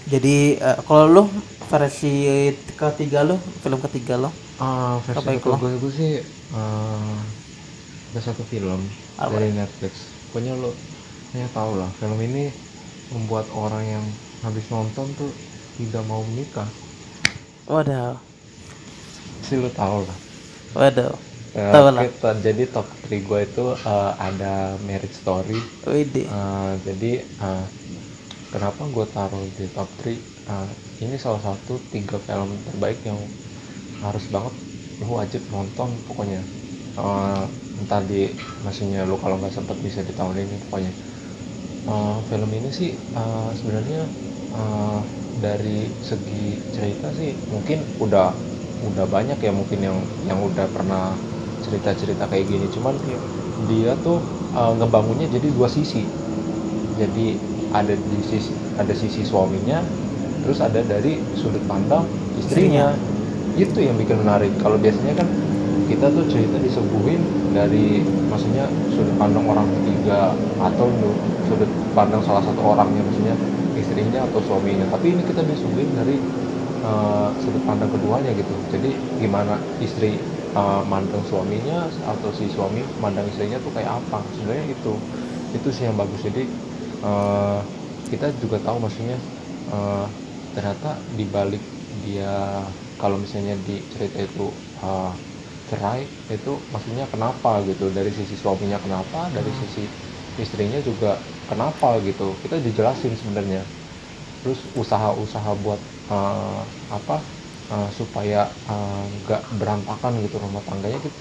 [0.08, 1.22] jadi eh, kalau lu
[1.70, 2.12] versi
[2.74, 4.30] ketiga lu film ketiga lu
[4.64, 6.10] Ah, versi Apa kedua gue sih
[6.58, 7.18] eh,
[8.10, 8.80] ada satu film
[9.18, 9.32] Apa?
[9.32, 9.92] dari Netflix
[10.28, 10.70] pokoknya lo
[11.40, 12.44] ya tau lah film ini
[13.14, 14.06] membuat orang yang
[14.44, 15.30] habis nonton tuh
[15.78, 16.68] tidak mau menikah
[17.66, 18.20] waduh
[19.46, 20.18] sih lo tau lah.
[20.74, 21.18] Waduh
[21.70, 22.08] Tahu lah.
[22.16, 24.54] kita jadi top 3 gue itu eh, ada
[24.86, 25.60] Marriage Story.
[26.30, 27.12] Eh, jadi
[27.46, 27.64] eh,
[28.52, 30.70] kenapa gue taruh di top 3 Eh,
[31.06, 33.20] ini salah satu tiga film terbaik yang
[34.04, 34.54] harus banget
[35.00, 36.42] lu wajib nonton pokoknya.
[36.98, 37.44] Eh,
[37.80, 38.22] entah di
[38.64, 40.92] maksudnya lu kalau nggak sempat bisa di tahun ini pokoknya.
[41.94, 44.00] Eh, film ini sih eh, sebenarnya
[44.60, 45.00] eh,
[45.44, 48.28] dari segi cerita sih mungkin udah
[48.80, 51.12] udah banyak ya mungkin yang yang udah pernah
[51.64, 52.66] cerita-cerita kayak gini.
[52.72, 52.96] Cuman
[53.68, 54.18] dia tuh
[54.56, 56.04] eh, ngebangunnya jadi dua sisi.
[56.96, 57.36] Jadi
[57.70, 59.80] ada di sisi ada sisi suaminya
[60.42, 62.04] terus ada dari sudut pandang
[62.40, 62.96] istrinya.
[63.54, 64.50] Itu yang bikin menarik.
[64.60, 65.28] Kalau biasanya kan
[65.90, 70.86] kita tuh cerita disuguhin dari maksudnya sudut pandang orang ketiga atau
[71.50, 73.34] sudut pandang salah satu orangnya maksudnya
[73.76, 74.88] istrinya atau suaminya.
[74.88, 76.16] Tapi ini kita disuguhin dari
[76.84, 78.86] eh, sudut pandang keduanya gitu jadi
[79.20, 79.52] gimana
[79.84, 80.06] istri
[80.56, 81.74] eh, mandang suaminya
[82.12, 84.16] atau si suami mandang istrinya tuh kayak apa?
[84.34, 84.88] Sebenarnya itu
[85.56, 86.20] itu sih yang bagus.
[86.26, 86.40] Jadi
[87.04, 87.58] eh,
[88.10, 89.16] kita juga tahu maksudnya
[89.70, 90.06] eh,
[90.54, 90.86] ternyata
[91.18, 91.62] di balik
[92.04, 92.26] dia
[93.00, 94.40] kalau misalnya di cerita itu
[94.82, 95.12] eh,
[95.68, 96.00] cerai
[96.34, 97.82] itu maksudnya kenapa gitu?
[97.96, 99.80] Dari sisi suaminya kenapa dari sisi
[100.42, 101.06] istrinya juga
[101.50, 102.38] kenapa gitu?
[102.42, 103.60] Kita dijelasin sebenarnya.
[104.42, 105.80] Terus usaha-usaha buat
[106.12, 106.62] eh,
[106.96, 107.16] apa
[107.70, 111.18] eh, supaya eh, nggak berantakan gitu rumah tangganya gitu,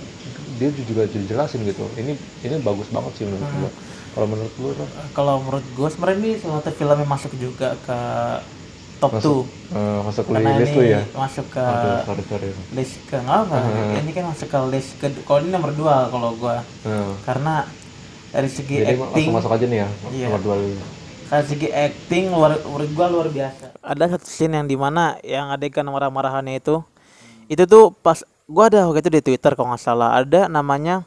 [0.58, 3.60] dia juga dijelasin gitu ini ini bagus banget sih menurut Hmm.
[3.62, 3.72] gua
[4.10, 4.90] kalau menurut lu Ron?
[5.14, 7.98] kalau menurut gue sebenarnya ini salah satu film yang masuk juga ke
[9.00, 9.46] top Masuk.
[9.48, 13.56] 2 Eh, masuk ke list lu ya masuk ke Aduh, sorry sorry list ke apa
[13.56, 14.02] Hmm.
[14.02, 17.70] ini kan masuk ke list ke kalau ini nomor dua kalau gua Eh, karena
[18.34, 20.28] dari segi jadi acting masuk aja nih ya Iya.
[20.28, 20.56] nomor dua
[21.30, 23.78] dari segi acting luar menurut gua luar biasa.
[23.86, 26.82] Ada satu scene yang di mana yang adegan marah-marahannya itu
[27.46, 31.06] itu tuh pas gua ada waktu itu di twitter kalau nggak salah ada namanya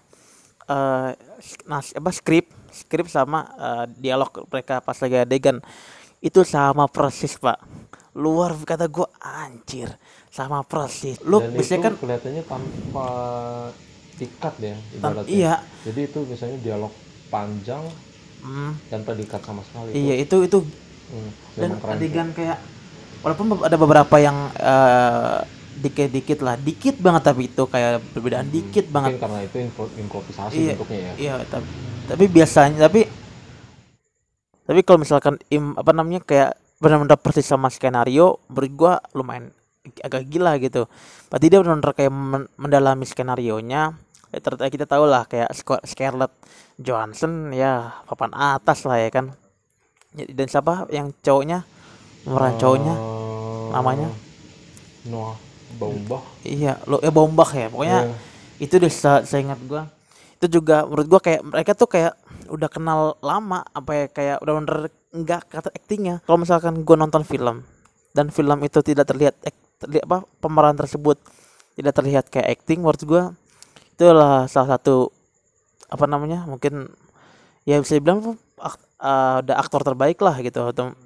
[0.70, 1.18] eh
[1.66, 5.58] nas apa skrip skrip sama eh, dialog mereka pas lagi adegan.
[6.22, 7.58] Itu sama persis pak.
[8.14, 9.90] Luar kata gua anjir
[10.30, 11.18] sama persis.
[11.26, 13.08] Lu Dan biasanya itu kan kelihatannya tanpa
[14.22, 15.26] dikat ya ibaratnya.
[15.34, 15.54] iya.
[15.82, 16.92] Jadi itu misalnya dialog
[17.26, 17.82] panjang
[18.42, 19.90] hmm, tanpa dikat sama sekali.
[19.94, 20.58] iya itu itu
[21.12, 21.98] Hmm, dan keren sih.
[22.00, 22.56] adegan kayak
[23.20, 25.38] walaupun ada beberapa yang eh,
[25.72, 30.56] dikit-dikit lah dikit banget tapi itu kayak perbedaan dikit Mungkin banget karena itu impro- improvisasi
[30.56, 30.72] Iya.
[30.74, 31.12] bentuknya ya.
[31.16, 31.66] iya tapi,
[32.08, 33.00] tapi biasanya tapi
[34.62, 39.50] tapi kalau misalkan im apa namanya kayak benar-benar persis sama skenario menurut gua lumayan
[40.00, 40.86] agak gila gitu
[41.28, 43.96] berarti dia benar-benar kayak men- mendalami skenario nya ya,
[44.32, 46.32] kita tahu lah kayak Scar- Scarlett
[46.76, 49.36] Johansson ya papan atas lah ya kan
[50.12, 51.64] Ya, dan siapa yang cowoknya
[52.20, 54.08] pemeran cowoknya Eh, namanya?
[55.08, 55.40] Noah
[55.72, 56.20] Baumbach.
[56.44, 58.16] iya lo ya bombak ya pokoknya Iya.
[58.60, 59.88] itu deh se- seingat gua
[60.36, 62.12] itu juga menurut gua kayak mereka tuh kayak
[62.52, 64.76] udah kenal lama apa ya kayak udah bener
[65.16, 67.64] enggak kata aktingnya kalau misalkan gua nonton film
[68.12, 69.32] dan film itu tidak terlihat
[69.80, 71.16] terlihat apa pemeran tersebut
[71.72, 73.22] tidak terlihat kayak acting menurut gua
[73.92, 75.12] itu adalah salah satu
[75.92, 76.88] apa namanya mungkin
[77.68, 78.88] ya bisa dibilang ak-
[79.44, 80.64] udah aktor terbaik lah gitu.
[80.64, 80.96] Atau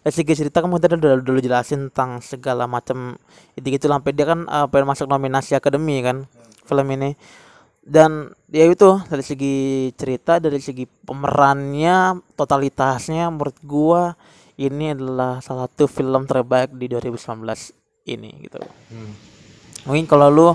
[0.00, 3.16] dari segi cerita kamu tadi udah dulu jelasin tentang segala macam
[3.58, 6.28] itu gitu sampai dia kan uh, pengen masuk nominasi akademi kan
[6.64, 7.16] film ini.
[7.80, 14.14] Dan ya itu dari segi cerita dari segi pemerannya totalitasnya menurut gua
[14.60, 17.40] ini adalah salah satu film terbaik di 2019
[18.12, 18.60] ini gitu.
[18.92, 19.12] Hmm.
[19.88, 20.48] mungkin kalau lu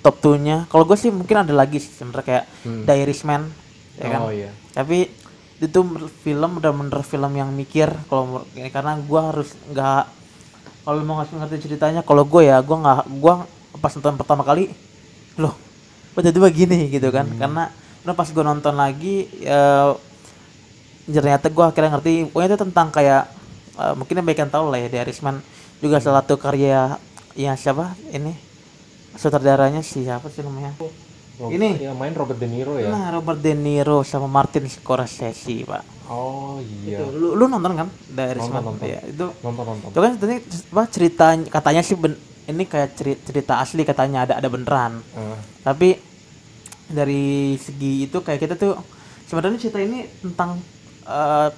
[0.00, 2.84] top 2 nya kalau gue sih mungkin ada lagi sih sebenarnya kayak Hmm.
[2.84, 3.42] The Irishman
[3.96, 4.20] ya kan?
[4.24, 4.50] Oh iya.
[4.72, 5.08] tapi
[5.60, 5.80] itu
[6.24, 10.02] film udah bener film yang mikir kalau ini karena gua harus nggak
[10.80, 13.44] kalau mau ngasih ngerti ceritanya kalau gue ya gua nggak gua
[13.76, 14.72] pas nonton pertama kali
[15.36, 15.52] loh
[16.16, 17.28] kok jadi begini gitu kan?
[17.36, 17.68] Karena
[18.00, 19.92] karena pas gua nonton lagi ya
[21.04, 23.22] ternyata gua akhirnya ngerti pokoknya itu tentang kayak
[23.76, 25.44] eh, mungkin yang baik tahu lah ya The Irishman
[25.84, 26.96] juga salah satu karya
[27.36, 27.92] yang siapa?
[28.12, 28.32] Ini
[29.12, 30.74] sutradaranya siapa sih namanya
[31.40, 31.80] Rob- Ini.
[31.80, 32.92] yang main Robert De Niro ya.
[32.92, 35.82] Nah, Robert De Niro sama Martin Scorsese, Pak.
[36.06, 37.00] Oh iya.
[37.00, 37.88] Itu, lu, lu nonton kan?
[38.10, 38.60] Irishman?
[38.60, 38.84] Nonton, nonton.
[38.84, 39.88] Iya, itu Nonton nonton.
[39.88, 44.34] itu kan sebenarnya apa cerita katanya sih ben- ini kayak cerita, cerita asli katanya ada
[44.36, 45.00] ada beneran.
[45.16, 45.88] Eh, Tapi
[46.86, 47.24] dari
[47.56, 48.76] segi itu kayak kita tuh
[49.24, 50.60] sebenarnya cerita ini tentang
[51.02, 51.48] eh,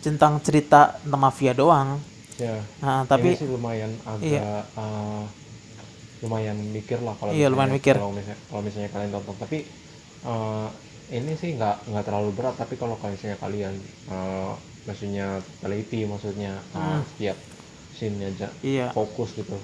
[0.00, 1.96] tentang cerita tentang mafia doang.
[2.36, 2.60] ya.
[2.78, 4.64] Nah, Ini tapi sih lumayan agak Iya.
[4.66, 5.22] eh,
[6.20, 7.96] lumayan mikir lah kalau Iya, lumayan mikir.
[7.96, 9.58] kalau misalnya kalau misalnya kalian tonton tapi
[10.22, 10.66] eh,
[11.10, 13.74] ini sih nggak nggak terlalu berat tapi kalau misalnya kalian
[14.06, 14.52] eh,
[14.84, 15.26] maksudnya
[15.58, 17.00] teliti maksudnya eh, Hmm.
[17.06, 17.36] setiap
[17.92, 18.88] scene aja iya.
[18.90, 19.56] fokus gitu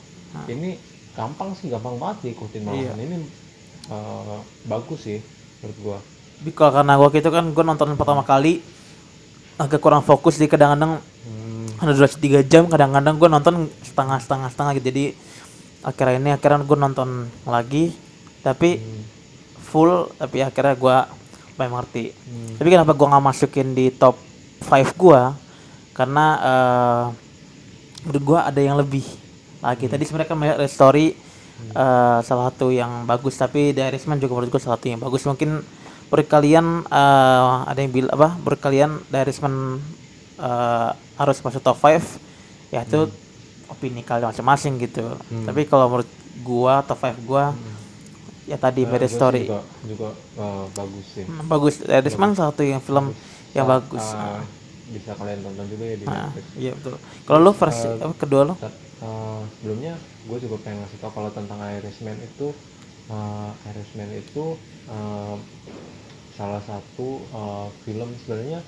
[0.46, 0.76] ini
[1.12, 2.68] gampang sih gampang banget diikutin Iya.
[2.92, 3.16] malahan ini
[3.86, 5.20] eh, bagus sih
[5.60, 5.98] menurut gua
[6.36, 8.60] Tapi kalau karena gua gitu kan gua nonton pertama kali
[9.56, 14.48] agak kurang fokus di kadang-kadang hmm, ada durasi tiga jam kadang-kadang gue nonton setengah setengah
[14.52, 15.04] setengah gitu jadi
[15.86, 17.94] akhirnya ini akhirnya gue nonton lagi
[18.42, 19.02] tapi hmm,
[19.62, 20.96] full tapi akhirnya gue
[21.54, 22.58] mulai mengerti hmm.
[22.58, 24.18] tapi kenapa gue nggak masukin di top
[24.66, 25.20] 5 gue
[25.96, 27.04] karena eh
[28.06, 29.02] menurut gue ada yang lebih.
[29.58, 31.18] Lagi tadi sebenarnya kan melihat story
[31.74, 35.26] eh, salah satu yang bagus tapi The Irishman juga menurut gue salah satu yang bagus.
[35.26, 35.66] Mungkin
[36.06, 39.82] menurut kalian eh, ada yang bilang apa menurut kalian The Irishman
[40.38, 43.10] eh, harus masuk top 5 ya itu
[43.66, 45.04] opini kalian masing-masing gitu.
[45.46, 46.10] Tapi kalau menurut
[46.44, 47.44] gua top 5 gua
[48.46, 49.42] ya tadi Eh, Marriage gua Story.
[49.46, 51.24] juga, juga eh, bagus sih.
[51.26, 51.74] Hmm, bagus.
[51.82, 53.10] The Irishman salah satu yang film
[53.56, 54.04] yang Sa- bagus.
[54.06, 54.42] eh,
[54.86, 56.46] bisa kalian tonton juga ya di Nah, Netflix.
[56.54, 56.94] iya betul.
[57.26, 59.92] Kalau lu versi apa kedua lu Tet- eh, sebelumnya
[60.30, 62.46] gue juga pengen ngasih tau kalau tentang Irishman itu
[63.10, 64.44] eh, Irishman itu
[64.86, 65.36] eh,
[66.38, 68.60] salah satu eh, film sebenarnya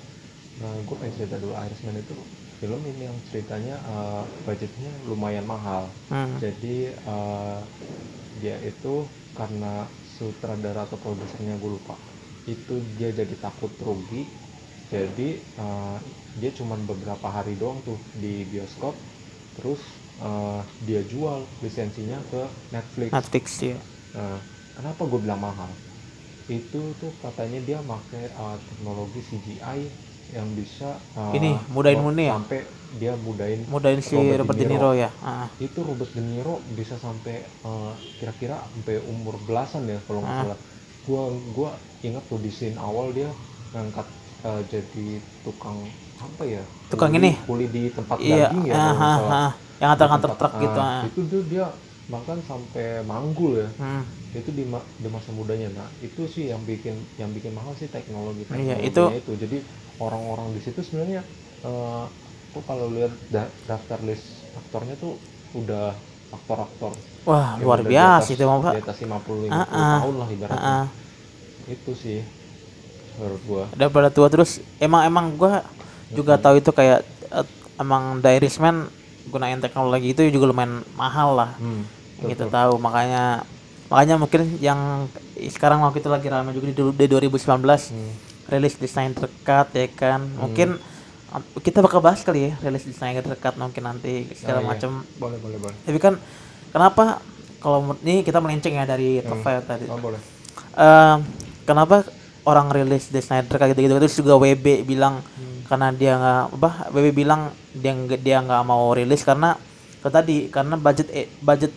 [0.59, 2.11] gue pengen cerita dulu Irishman itu
[2.59, 5.87] film ini yang ceritanya eh, budgetnya lumayan mahal.
[6.11, 6.35] Hmm.
[6.43, 7.59] jadi eh,
[8.39, 9.87] dia itu karena
[10.19, 11.95] sutradara atau produsernya gue lupa.
[12.43, 14.27] Itu dia jadi takut rugi.
[14.91, 15.97] Jadi eh,
[16.43, 18.95] dia cuman beberapa hari doang tuh di bioskop.
[19.55, 19.79] Terus
[20.19, 22.41] eh, dia jual lisensinya ke
[22.75, 23.09] Netflix.
[23.15, 24.41] Netflix ya Nah,
[24.73, 25.69] kenapa gue bilang mahal?
[26.49, 32.25] Itu tuh katanya dia pakai eh, teknologi CGI yang bisa eh, Ini, mudahin mau- Muni
[32.25, 32.33] ya?
[32.35, 32.59] sampai
[32.91, 35.45] dia mudahin mudahin si Robert, De Niro ya ah.
[35.57, 40.41] itu Robert De Niro bisa sampai eh, kira-kira sampai umur belasan ya kalau nggak Ah.
[40.43, 40.59] salah
[41.03, 43.29] gua gua ingat tuh di scene awal dia
[43.71, 44.07] ngangkat
[44.41, 45.07] eh, jadi
[45.41, 45.77] tukang
[46.17, 47.31] apa ya Tukang Kuli- ini?
[47.45, 49.31] kuli di tempat iya daging ya ah, salah.
[49.31, 49.51] ah.
[49.77, 51.01] yang antar-antar truk ah, gitu ah.
[51.05, 51.65] itu tuh dia
[52.05, 54.01] bahkan sampai manggul ya Hmm.
[54.31, 57.85] itu di, ma- di masa mudanya nah itu sih yang bikin yang bikin mahal sih
[57.87, 59.33] teknologi Iya, teknologinya itu.
[59.37, 59.57] jadi
[59.99, 61.21] orang-orang di situ sebenarnya
[61.59, 62.03] eh
[62.49, 64.25] tuh kalau lihat da- daftar list
[64.57, 65.19] aktornya tuh
[65.53, 65.93] udah
[66.29, 66.93] aktor-aktor.
[67.23, 68.73] Wah yang luar biasa itu mah pak.
[68.73, 69.97] di atas 50 50 Ah, ah.
[69.99, 70.59] tahun lah ibaratnya.
[70.59, 70.85] Ah, ah.
[71.67, 72.19] itu sih
[73.17, 73.63] menurut gua.
[73.69, 75.61] Udah pada tua terus emang emang gua
[76.09, 77.45] juga tahu itu kayak eh,
[77.77, 78.89] emang The Irishman
[79.29, 81.51] gunain teknologi itu juga lumayan mahal lah.
[81.57, 81.85] Hmm,
[82.23, 83.45] gitu tahu makanya
[83.89, 85.05] makanya mungkin yang
[85.49, 88.13] sekarang waktu itu lagi ramai juga di, di 2019 Hmm.
[88.49, 90.21] Rilis desain terdekat ya kan?
[90.25, 90.77] Mungkin
[91.29, 94.69] um, kita bakal bahas kali ya rilis desain terdekat mungkin nanti segala Oh, iya.
[94.69, 95.75] macam boleh boleh boleh.
[95.85, 96.13] Tapi kan
[96.69, 97.21] kenapa?
[97.59, 99.85] Kalau ini kita melenceng ya dari top 5 tadi.
[99.87, 100.19] Oh, boleh.
[100.71, 101.17] Eh,
[101.63, 102.07] kenapa
[102.43, 103.99] orang rilis The Snyder Cut gitu-gitu?
[103.99, 105.19] Terus juga WB bilang
[105.67, 109.53] karena dia nggak apa WB bilang dia nggak dia nggak mau rilis karena
[109.93, 111.69] itu tadi karena budget eh, budget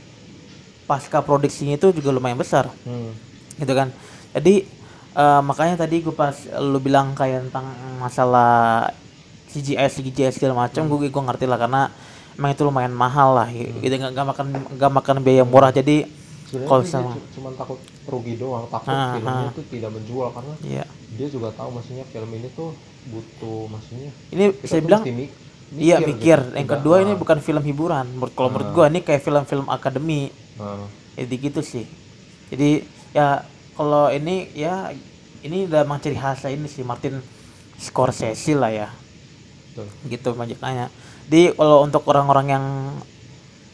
[0.82, 2.70] pasca produksinya itu juga lumayan besar.
[2.86, 3.12] Hmm.
[3.52, 3.92] gitu kan?
[4.32, 4.64] Jadi
[5.12, 7.66] eh, makanya tadi gue pas lu bilang kayak tentang
[8.00, 8.88] masalah
[9.48, 11.82] CGI CGI segala macam gue gue ngerti lah karena
[12.38, 14.46] emang itu lumayan mahal lah gitu nggak nggak makan
[14.80, 16.08] nggak makan biaya murah jadi
[16.68, 19.52] kalau sama cu- cuma takut rugi doang takut Ah, filmnya ah.
[19.52, 22.72] tuh tidak menjual karena iya dia juga tahu maksudnya film ini tuh
[23.08, 25.40] butuh maksudnya ini saya bilang mesti mi-
[25.72, 26.08] Iya gitu.
[26.12, 26.38] mikir.
[26.52, 28.04] Yang Tidak, kedua ini ah, bukan film hiburan.
[28.12, 30.28] Menurut kalau menurut gua ini kayak film-film akademi.
[30.60, 30.84] ah,
[31.16, 31.88] Jadi gitu sih.
[32.52, 32.84] Jadi
[33.16, 33.40] ya
[33.82, 34.94] kalau ini ya
[35.42, 37.18] ini udah emang ciri khasnya ini sih Martin
[37.74, 38.88] Scorsese lah ya.
[39.74, 39.86] betul.
[40.06, 40.86] Gitu makanya.
[41.26, 42.64] Jadi kalau untuk orang-orang yang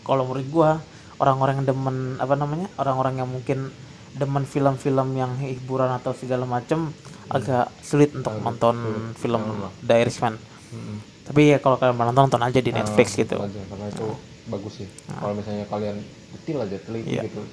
[0.01, 0.71] kalau menurut gua
[1.19, 2.73] orang-orang yang demen apa namanya?
[2.81, 3.69] Orang-orang yang mungkin
[4.17, 6.89] demen film-film yang hiburan atau segala macem
[7.29, 9.21] agak sulit untuk Agak nonton sulit.
[9.21, 9.69] film Sama.
[9.85, 10.35] The Irishman.
[10.73, 10.97] Mm-mm.
[11.29, 13.37] Tapi ya kalau kalian mau nonton nonton aja di Netflix Ah, gitu.
[13.37, 14.07] aja, karena itu
[14.49, 16.01] bagus sih kalau misalnya kalian
[16.33, 17.29] detil aja teliti Iya.
[17.29, 17.45] gitu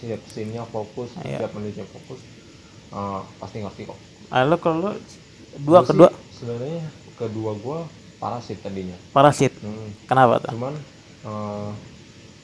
[0.00, 1.38] siap scene-nya fokus Iya.
[1.38, 2.20] siap menunjuk fokus
[2.90, 4.96] ah, pasti ngerti kok Ah, lo kalau dua
[5.58, 7.78] Gua kedua sebenarnya kedua gua
[8.16, 9.52] parasit tadinya parasit.
[9.58, 9.90] Hmm.
[10.06, 10.50] Kenapa tuh?
[10.52, 10.74] cuman
[11.22, 11.70] eh,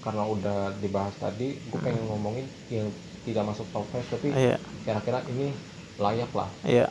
[0.01, 2.87] karena udah dibahas tadi gue pengen ngomongin yang
[3.23, 5.51] tidak masuk top 5 tapi Iya, kira-kira ini
[5.97, 6.87] layak lah iya.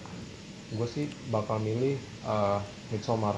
[0.68, 3.38] gue sih bakal milih eh, Midsommar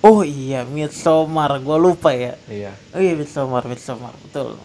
[0.00, 1.56] Oh iya, Midsommar.
[1.58, 2.36] Gua lupa ya.
[2.44, 4.12] iya Oh iya, Midsommar, Midsommar.
[4.20, 4.60] Betul.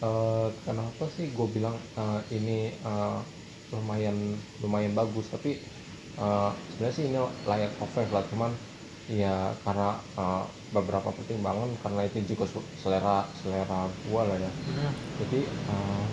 [0.00, 2.58] Eh, kenapa sih gue bilang eh, ini
[2.88, 3.18] eh,
[3.72, 4.16] lumayan
[4.62, 5.26] lumayan bagus?
[5.34, 5.50] Tapi
[6.24, 7.18] eh, sebenarnya sih ini
[7.50, 8.24] layak 5 lah.
[8.30, 8.52] Cuman
[9.20, 9.34] ya
[9.64, 9.88] karena
[10.20, 10.42] eh,
[10.76, 12.44] beberapa pertimbangan karena itu juga
[12.82, 14.52] selera selera gua lah ya.
[14.66, 14.92] Hmm.
[15.20, 16.06] jadi uh,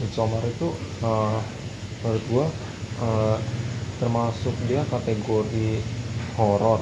[0.00, 0.68] Midsommar itu
[1.04, 1.40] uh,
[2.04, 2.46] menurut gua
[3.00, 3.38] uh,
[4.00, 5.70] termasuk dia kategori
[6.36, 6.80] horor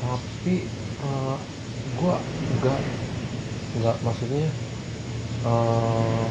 [0.00, 0.68] tapi
[1.00, 1.38] uh,
[1.96, 2.16] gua
[2.52, 2.80] nggak
[3.76, 4.46] nggak maksudnya
[5.44, 6.26] uh,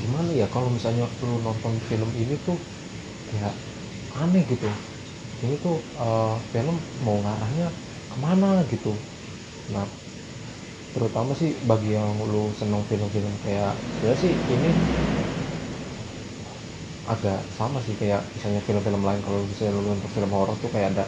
[0.00, 2.58] gimana ya kalau misalnya lu nonton film ini tuh
[3.40, 3.50] ya
[4.22, 4.68] aneh gitu.
[5.44, 7.68] Ini tuh uh, film mau ngarahnya
[8.12, 8.94] ke mana gitu.
[9.74, 9.84] Nah
[10.94, 13.74] terutama sih bagi yang lu seneng film-film kayak
[14.06, 14.70] ya sih ini
[17.04, 19.20] agak sama sih kayak misalnya film-film lain.
[19.26, 21.04] Kalau misalnya lu nonton film horor tuh kayak ada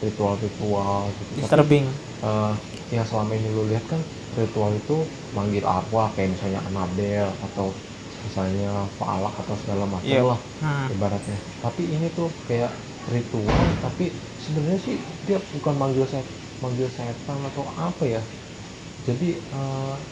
[0.00, 1.30] ritual-ritual gitu.
[1.30, 1.86] Tapi Disturbing.
[2.24, 2.52] eh,
[2.94, 4.00] yang selama ini lu lihat kan
[4.38, 4.92] ritual itu
[5.36, 7.66] manggil arwah kayak misalnya Annabelle atau
[8.26, 8.64] misalnya
[8.98, 10.20] Falak atau segala macam Iya.
[10.30, 10.86] lah Hmm.
[10.92, 12.70] ibaratnya tapi ini tuh kayak
[13.14, 14.02] ritual tapi
[14.44, 16.26] sebenarnya sih dia bukan manggil set
[16.62, 18.20] manggil setan atau apa ya
[19.06, 19.24] jadi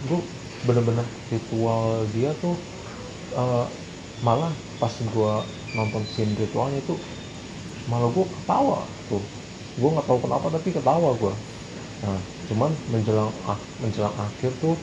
[0.08, 0.18] gue
[0.66, 2.52] bener-bener ritual dia tuh
[3.38, 3.56] eh,
[4.26, 5.30] malah pas gue
[5.76, 6.94] nonton scene ritualnya itu
[7.90, 8.76] malah gue ketawa
[9.08, 9.22] tuh
[9.80, 11.32] gue nggak tahu kenapa tapi ketawa gue
[12.02, 12.18] nah
[12.48, 14.74] cuman menjelang ah, menjelang akhir tuh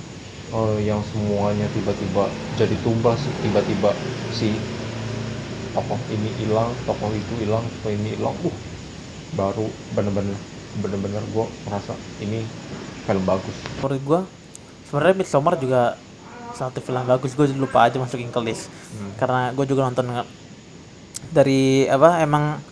[0.54, 3.92] eh, yang semuanya tiba-tiba jadi tumbas tiba-tiba
[4.32, 4.54] si
[5.74, 8.56] tokoh ini hilang tokoh itu hilang tokoh ini hilang uh
[9.36, 10.38] baru bener-bener
[10.80, 12.46] bener-bener gue merasa ini
[13.04, 14.22] film bagus Menurut gua
[14.88, 16.00] sebenarnya Midsommar juga
[16.56, 17.36] satu film bagus.
[17.36, 18.72] Gue lupa aja masukin ke list.
[19.20, 20.08] Karena gue juga nonton
[21.36, 22.64] dari apa emang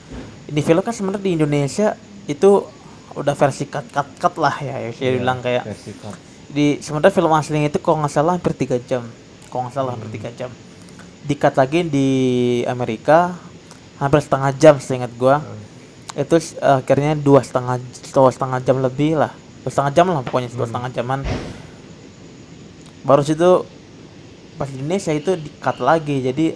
[0.48, 2.00] ini film kan sebenarnya di Indonesia
[2.32, 2.64] itu
[3.14, 4.76] udah versi cut cut cut lah ya.
[4.80, 6.16] Ya saya bilang kayak versi cut.
[6.54, 9.06] di sebenarnya film aslinya itu kalau nggak salah hampir tiga jam.
[9.50, 10.50] Kalau nggak salah hampir tiga jam.
[11.24, 12.10] Dikat lagi di
[12.66, 13.34] Amerika
[13.98, 15.42] hampir setengah jam seingat gua.
[16.14, 19.34] Itu s- akhirnya dua setengah dua setengah jam lebih lah.
[19.66, 21.20] Dua setengah jam lah pokoknya dua setengah jaman.
[23.04, 23.66] Baru situ
[24.56, 26.22] pas di Indonesia itu dikat lagi.
[26.22, 26.54] Jadi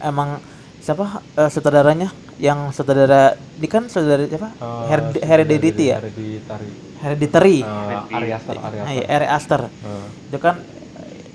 [0.00, 0.40] emang
[0.80, 2.08] siapa eh, sutradaranya
[2.38, 4.54] yang sutradara di kan saudara siapa?
[4.86, 5.98] Hered- si- Heredity ya?
[5.98, 6.70] Hereditary.
[6.98, 7.58] Hereditary.
[7.60, 8.94] Eh, Ari Aster, Ari Aster.
[8.94, 9.60] iya, Ari Aster.
[9.66, 10.56] Eh, itu kan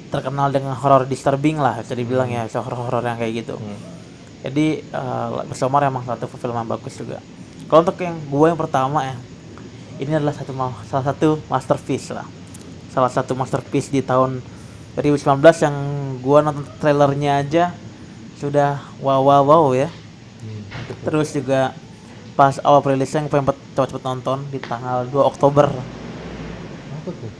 [0.09, 3.55] terkenal dengan horror disturbing lah bisa dibilang ya so horror yang kayak gitu.
[3.55, 3.79] Hmm.
[4.43, 7.19] jadi eh, Midsommar emang satu film yang bagus juga.
[7.65, 9.15] Kalau untuk yang gua yang pertama ya
[9.97, 10.51] ini adalah satu
[10.83, 12.27] salah satu masterpiece lah.
[12.91, 14.43] Salah satu masterpiece di tahun
[14.93, 15.75] 2019 yang
[16.19, 17.63] gua nonton trailernya aja
[18.35, 19.87] sudah wow wow wow ya.
[19.87, 20.02] Hmm.
[21.01, 21.73] Terus juga
[22.33, 27.31] pas awal rilisnya yang pengen cepet-cepet nonton di tanggal 2 Oktober Apa tuh?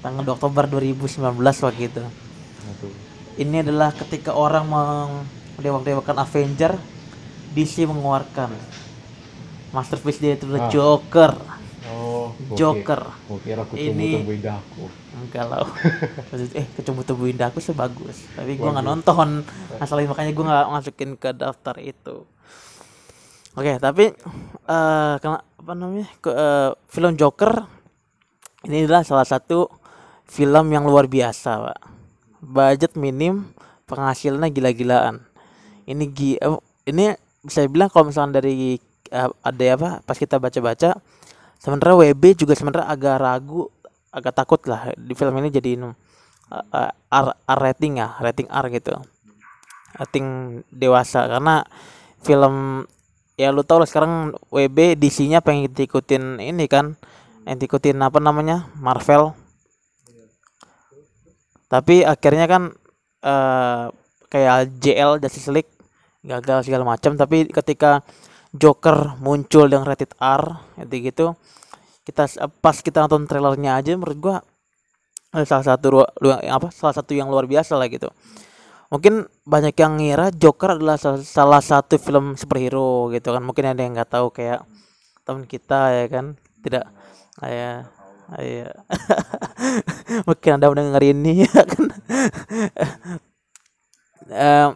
[0.00, 2.02] tanggal 2 Oktober 2019 waktu itu
[3.36, 6.74] ini adalah ketika orang mendewa-dewakan Avenger
[7.52, 8.50] DC mengeluarkan
[9.70, 10.70] masterpiece dia itu adalah Ah.
[10.70, 11.32] Joker
[12.24, 13.00] Oh, Joker.
[13.04, 14.86] aku Ini- daku.
[15.14, 15.62] enggak lah
[16.52, 18.26] eh kecumbu tubuh indah aku sih bagus.
[18.32, 19.46] Tapi gua nggak nonton.
[19.78, 22.26] Masalahnya makanya gua nggak masukin ke daftar itu.
[23.54, 24.10] Oke tapi
[24.64, 26.08] eh kena- apa namanya?
[26.18, 27.62] Ke eh, film Joker
[28.64, 29.68] ini adalah salah satu
[30.24, 31.78] film yang luar biasa pak.
[32.40, 35.22] Budget minim penghasilannya gila-gilaan.
[35.84, 36.58] Ini gi eh,
[36.88, 37.12] ini
[37.44, 38.74] bisa bilang kalau misalnya dari
[39.08, 40.98] eh, ada apa pas kita baca-baca
[41.58, 43.68] sebenarnya WB juga sebenarnya agak ragu
[44.14, 44.94] agak takut lah.
[44.94, 45.94] Di film ini jadiin uh,
[46.54, 48.94] uh, R, R rating ya rating R gitu.
[49.98, 50.26] Rating
[50.70, 51.26] dewasa.
[51.26, 51.66] Karena
[52.22, 52.86] film
[53.34, 56.94] ya lu tau lah sekarang WB DC-nya pengen ikutin ini kan.
[57.44, 58.70] Yang ikutin apa namanya?
[58.78, 59.34] Marvel.
[61.66, 62.62] Tapi akhirnya kan
[63.24, 63.84] eh
[64.30, 65.72] kayak JL Justice League
[66.22, 67.18] gagal segala macam.
[67.18, 68.00] Tapi ketika
[68.54, 70.42] Joker muncul dengan rated R
[70.86, 71.26] gitu gitu.
[72.06, 74.36] Kita s- pas kita nonton trailernya aja menurut gua
[75.36, 76.04] eh, salah satu
[76.56, 78.08] apa salah satu yang luar biasa lah gitu.
[78.92, 83.42] Mungkin banyak yang ngira Joker adalah sal- salah satu film superhero gitu kan.
[83.42, 84.62] Mungkin ada yang nggak tahu kayak
[85.26, 86.26] teman kita ya kan.
[86.64, 86.84] Tidak
[87.42, 87.76] kayak
[88.40, 88.68] ya
[90.28, 91.84] mungkin anda mendengar ini ya kan.
[94.30, 94.70] Em,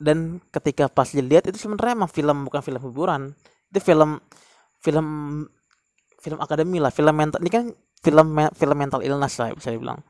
[0.00, 3.22] dan ketika pas dilihat itu sebenarnya emang film bukan film hiburan.
[3.70, 4.20] Itu film
[4.82, 5.06] film
[6.22, 7.64] film akademi lah film mental ini kan
[8.02, 10.02] film film mental illness lah bisa dibilang.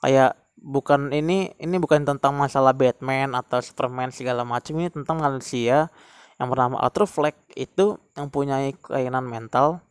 [0.00, 5.88] Kayak bukan ini ini bukan tentang masalah Batman atau Superman segala macam ini tentang manusia
[6.36, 9.84] yang bernama Arthur Fleck itu yang punya kelainan mental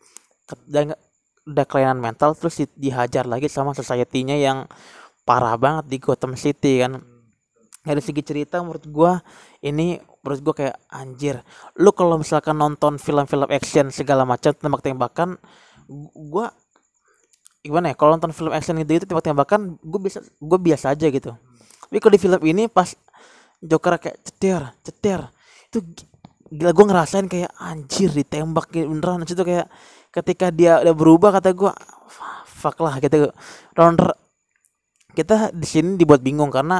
[0.65, 0.97] dan
[1.45, 4.65] udah kelainan mental terus di- dihajar lagi sama society-nya yang
[5.25, 7.01] parah banget di Gotham City kan
[7.83, 9.23] dari segi cerita menurut gua
[9.63, 11.41] ini menurut gua kayak anjir.
[11.79, 15.39] Lu kalau misalkan nonton film-film action segala macam tembak-tembakan
[15.87, 16.45] gu- gua
[17.59, 21.31] gimana ya kalau nonton film action gitu itu tembak-tembakan gua biasa gua biasa aja gitu.
[21.89, 22.93] Tapi kalau di film ini pas
[23.59, 25.19] Joker kayak ceter ceter
[25.71, 26.09] itu gi-
[26.55, 29.23] gila gua ngerasain kayak anjir ditembak gitu beneran.
[29.27, 29.67] Itu kayak
[30.11, 31.71] ketika dia udah berubah kata gua
[32.47, 33.31] fuck lah gitu.
[33.75, 34.15] Ronner
[35.15, 36.79] kita di sini dibuat bingung karena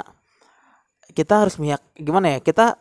[1.13, 2.78] kita harus miyak gimana ya kita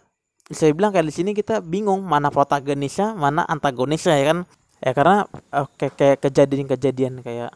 [0.48, 4.38] bisa bilang kayak di sini kita bingung mana protagonisnya mana antagonisnya ya kan?
[4.80, 5.16] Ya karena
[5.52, 7.52] eh, kayak kayak kejadian-kejadian kayak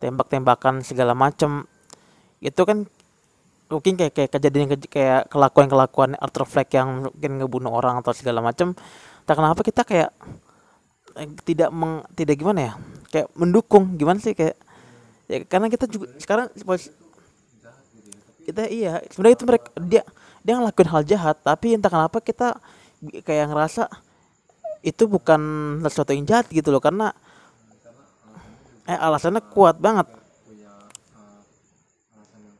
[0.00, 1.68] tembak-tembakan segala macem
[2.40, 2.88] itu kan
[3.68, 8.40] mungkin kayak kayak kejadian kej- kayak kelakuan-kelakuan Arthur Fleck yang mungkin ngebunuh orang atau segala
[8.44, 8.72] macem.
[9.24, 10.10] Tak kenapa kita kayak
[11.20, 12.72] eh, tidak meng, tidak gimana ya
[13.12, 14.58] kayak mendukung gimana sih kayak
[15.30, 16.50] ya karena kita juga sekarang
[18.44, 20.02] kita iya sebenarnya itu mereka dia
[20.44, 22.60] dia ngelakuin hal jahat tapi entah kenapa kita
[23.24, 23.88] kayak ngerasa
[24.84, 25.40] itu bukan
[25.88, 27.16] sesuatu yang jahat gitu loh karena
[28.84, 30.04] eh alasannya kuat banget.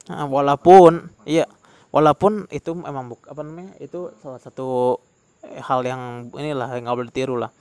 [0.09, 1.44] Nah, walaupun iya
[1.92, 5.01] walaupun itu emang buk, apa namanya itu salah satu
[5.44, 7.53] hal yang inilah yang nggak boleh ditiru lah.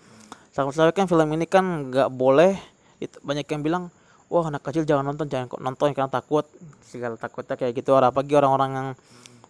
[0.56, 2.56] Sampai kan film ini kan nggak boleh
[3.04, 3.84] banyak yang bilang
[4.34, 6.46] wah anak kecil jangan nonton jangan kok nonton karena takut.
[6.82, 7.94] Segala takutnya kayak gitu.
[7.94, 8.88] Orang apalagi orang-orang yang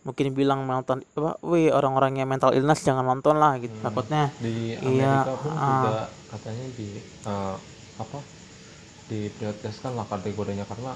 [0.04, 3.72] mungkin bilang nonton apa wih orang-orang yang mental illness jangan nonton lah gitu.
[3.80, 4.28] Takutnya.
[4.44, 5.64] Di Iya, Amerika pun ah.
[5.64, 5.96] juga
[6.30, 6.88] katanya di
[7.24, 7.56] eh,
[7.96, 8.20] apa
[9.08, 10.66] diprioritaskan lah kategorinya.
[10.68, 10.92] Karena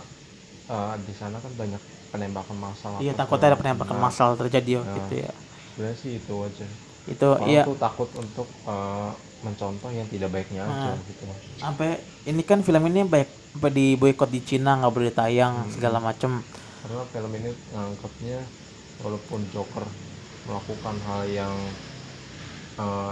[0.68, 4.08] eh, di sana kan banyak penembakan massal iya takutnya ada penembakan macam.
[4.08, 4.96] massal terjadi Nah.
[4.96, 5.32] gitu ya.
[5.76, 6.68] Sebenarnya sih itu aja
[7.08, 10.98] itu orang iya tuh takut untuk eh, mencontoh yang tidak baiknya aja Ah.
[11.00, 11.24] gitu
[11.56, 11.90] sampai
[12.26, 13.30] ini kan film ini baik
[13.70, 16.42] di boykot di Cina nggak boleh tayang segala macem
[16.80, 18.40] karena film ini ngangkatnya
[18.98, 19.86] walaupun Joker
[20.44, 21.54] melakukan hal yang
[22.78, 23.12] eh,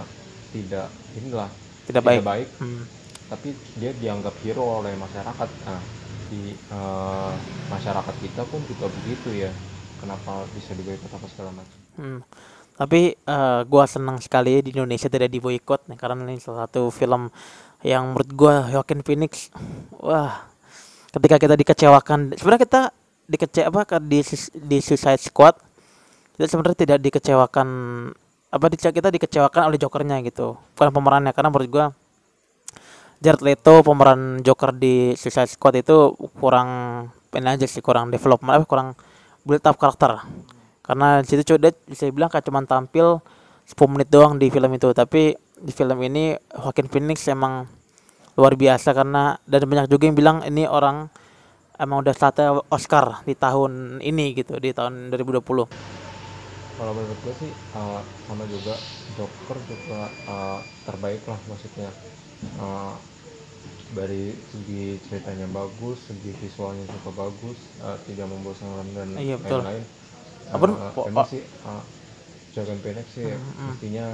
[0.52, 1.50] tidak inilah
[1.86, 2.84] tidak baik baik Hmm.
[3.26, 5.82] tapi dia dianggap hero oleh masyarakat nah
[6.26, 7.32] di eh,
[7.70, 9.52] masyarakat kita pun juga begitu ya
[9.96, 12.20] kenapa bisa diboikot apa segala macam Hmm.
[12.76, 17.32] Tapi eh, gua senang sekali di Indonesia tidak diboikot nih karena ini salah satu film
[17.88, 19.48] yang menurut gua Joaquin Phoenix
[20.04, 20.52] wah
[21.16, 22.82] ketika kita dikecewakan sebenarnya kita
[23.26, 24.20] dikece apa di
[24.68, 25.56] di Suicide Squad
[26.36, 27.68] kita sebenarnya tidak dikecewakan
[28.52, 31.86] apa di- kita dikecewakan oleh Jokernya gitu bukan pemerannya karena menurut gua
[33.24, 36.70] Jared Leto pemeran Joker di Suicide Squad itu kurang
[37.32, 38.96] ini aja sih kurang development kurang
[39.48, 40.20] build up karakter
[40.86, 43.20] karena di situ coba bisa bilang kayak cuman tampil
[43.66, 44.94] 10 menit doang di film itu.
[44.94, 47.66] Tapi di film ini Joaquin Phoenix emang
[48.38, 51.10] luar biasa karena dan banyak juga yang bilang ini orang
[51.82, 55.96] emang udah saatnya Oscar di tahun ini gitu di tahun 2020
[56.76, 58.76] kalau menurut gue sih uh, sama juga
[59.16, 61.88] Joker juga uh, terbaik lah maksudnya.
[62.60, 62.94] Uh,
[63.96, 69.62] dari segi ceritanya bagus segi visualnya juga bagus uh, tidak membosankan dan Iya, betul.
[69.64, 69.84] lain-lain
[70.54, 71.82] Apa, Uh, emang sih uh,
[72.54, 74.14] Joaquin Phoenix sih mestinya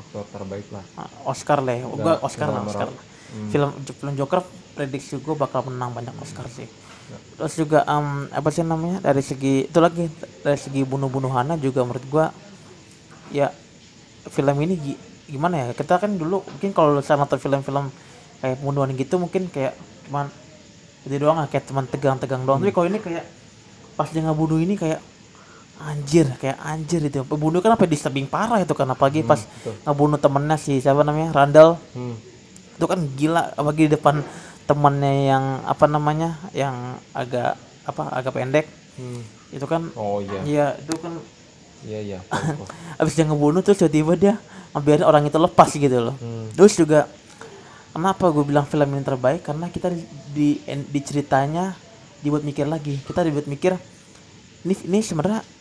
[0.00, 0.84] aktor terbaik lah.
[0.94, 1.84] Ah, Oscar lah ya.
[1.90, 3.50] Gua Oscar lah Oscar hmm.
[3.50, 4.40] film film Joker
[4.74, 6.66] prediksi gue bakal menang banyak Oscar sih.
[7.36, 10.08] Terus juga em, apa sih namanya dari segi itu lagi
[10.40, 12.32] dari segi bunuh-bunuhannya juga menurut gua
[13.28, 13.50] ya
[14.30, 15.66] film ini gi- gimana ya?
[15.76, 17.92] Kita kan dulu mungkin kalau saya nonton film-film
[18.40, 19.76] kayak pembunuhan gitu mungkin kayak
[20.08, 20.30] cuman
[21.04, 22.58] itu doang kayak cuman tegang-tegang doang.
[22.64, 23.24] Tapi kalau ini kayak
[23.94, 24.98] pas dia ngebunuh ini kayak
[25.82, 27.26] anjir kayak anjir itu.
[27.26, 29.74] Pembunuh kan apa disturbing parah itu kan apalagi pas betul.
[29.82, 31.34] ngebunuh temennya si siapa namanya?
[31.34, 31.80] Randall.
[31.94, 32.16] Hmm.
[32.74, 34.18] itu kan gila apalagi di depan
[34.66, 37.54] temannya yang apa namanya yang agak
[37.86, 38.66] apa agak pendek.
[38.94, 39.22] Hmm.
[39.50, 40.40] itu kan oh iya.
[40.46, 41.12] iya itu kan
[41.86, 42.18] iya iya.
[43.02, 44.34] Abis dia ngebunuh terus tiba-tiba dia
[44.74, 46.18] ngebiarin orang itu lepas gitu loh.
[46.18, 46.50] Hmm.
[46.58, 47.06] terus juga
[47.94, 49.46] kenapa gue bilang film ini terbaik?
[49.46, 50.02] Karena kita di
[50.34, 51.78] di, di ceritanya
[52.18, 52.98] dibuat mikir lagi.
[53.06, 53.78] Kita dibuat mikir
[54.66, 55.53] ini ini sebenarnya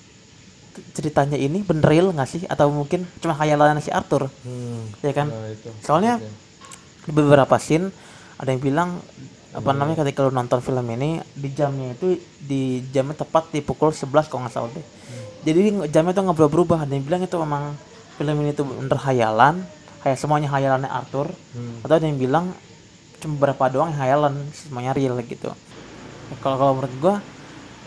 [0.94, 2.42] ceritanya ini bener real nggak sih?
[2.50, 4.30] Atau mungkin cuma khayalan si Arthur?
[4.46, 4.90] Hmm.
[5.02, 5.28] ya kan?
[5.30, 5.70] Nah, itu.
[5.84, 6.20] Soalnya
[7.04, 7.92] di beberapa scene
[8.40, 8.90] ada yang bilang
[9.54, 13.94] apa namanya ketika lu nonton film ini di jamnya itu di jamnya tepat di pukul
[13.94, 14.86] 11 kalau nggak salah deh.
[15.46, 16.90] Jadi jamnya tuh nggak berubah-berubah.
[16.90, 17.64] Ada yang bilang itu memang
[18.18, 19.62] film ini tuh bener hayalan
[20.02, 21.30] kayak semuanya hayalannya Arthur.
[21.54, 21.86] Hmm.
[21.86, 22.50] atau ada yang bilang
[23.22, 25.54] cuma beberapa doang yang hayalan semuanya real gitu.
[26.42, 27.16] Kalau kalau menurut gua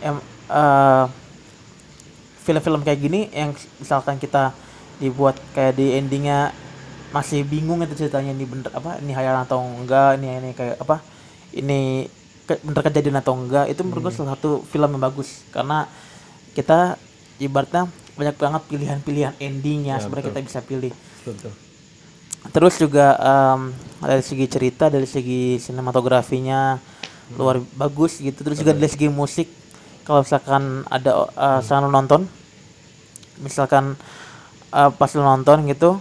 [0.01, 0.17] em,
[0.49, 1.05] eh,
[2.47, 4.55] film-film kayak gini yang misalkan kita
[4.97, 6.55] dibuat kayak di endingnya
[7.11, 11.03] masih bingung itu ceritanya ini bener apa ini hayalan atau enggak ini ini kayak apa
[11.53, 12.07] ini
[12.47, 15.43] ke- bener kejadian atau enggak itu menurut gua salah satu film yang bagus.
[15.51, 15.91] Karena
[16.53, 16.95] kita
[17.37, 20.41] ibaratnya banyak banget pilihan-pilihan endingnya Ya, sebenarnya betul.
[20.41, 20.93] kita bisa pilih.
[20.95, 21.53] Betul, betul.
[22.47, 23.61] terus juga em,
[23.99, 26.79] dari segi cerita dari segi sinematografinya
[27.35, 28.39] luar bagus gitu.
[28.39, 29.51] Terus juga dari segi musik
[30.07, 32.21] kalau misalkan ada uh, misalkan nonton
[33.37, 33.85] misalkan
[34.71, 36.01] eh, pas lu nonton gitu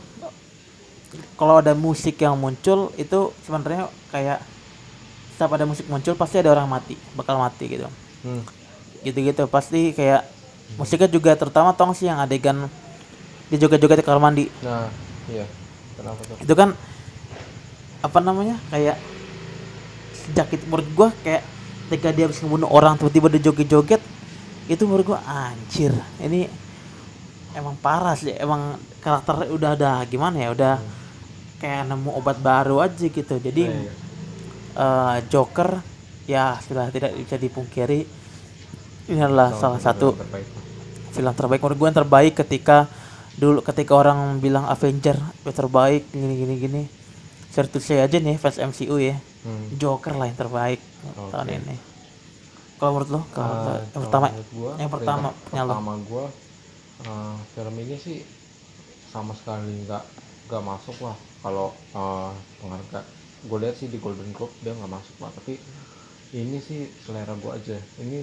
[1.35, 4.39] kalau ada musik yang muncul itu sebenarnya kayak
[5.33, 7.87] setiap ada musik muncul pasti ada orang mati bakal mati gitu
[8.25, 8.41] Hmm.
[9.05, 10.25] gitu-gitu pasti kayak
[10.75, 12.65] musiknya juga terutama tong sih yang adegan
[13.45, 14.89] di joget-joget di kamar mandi Nah,
[15.29, 15.45] iya.
[15.93, 16.41] Kenapa tuh?
[16.41, 16.73] itu kan
[18.01, 18.97] apa namanya kayak
[20.15, 21.45] sejak itu menurut gua kayak
[21.85, 24.01] ketika dia habis ngebunuh orang tiba-tiba dia joget-joget
[24.65, 25.93] itu menurut gua anjir.
[26.17, 26.49] Ini
[27.53, 28.33] emang parah sih.
[28.33, 30.75] Emang karakter udah ada gimana ya udah
[31.61, 33.37] kayak nemu obat baru aja gitu.
[33.37, 33.69] Jadi
[34.75, 35.77] eh, Joker
[36.25, 38.01] ya sudah tidak bisa dipungkiri
[39.05, 40.47] ini adalah salah satu terbaik.
[41.13, 41.61] film terbaik.
[41.61, 42.77] Menurut gue yang terbaik ketika
[43.37, 46.83] dulu ketika orang bilang Avenger terbaik gini gini gini.
[47.53, 49.65] Sorry to say aja nih fans MCU ya Hmm.
[49.77, 50.81] Joker lah yang terbaik
[51.31, 51.55] tahun Oke.
[51.61, 51.75] ini.
[52.79, 55.75] Kalau menurut lo kalau Ah, yang pertama gua, yang pertama film punya lo.
[55.75, 56.25] pertama gua
[57.05, 58.17] eh, film ini sih
[59.13, 60.03] sama sekali nggak
[60.49, 61.17] nggak masuk lah.
[61.43, 63.05] Kalau eh, penghargaan
[63.45, 65.31] gue lihat sih di Golden Globe dia nggak masuk lah.
[65.37, 65.53] Tapi
[66.35, 67.77] ini sih selera gua aja.
[68.01, 68.19] Ini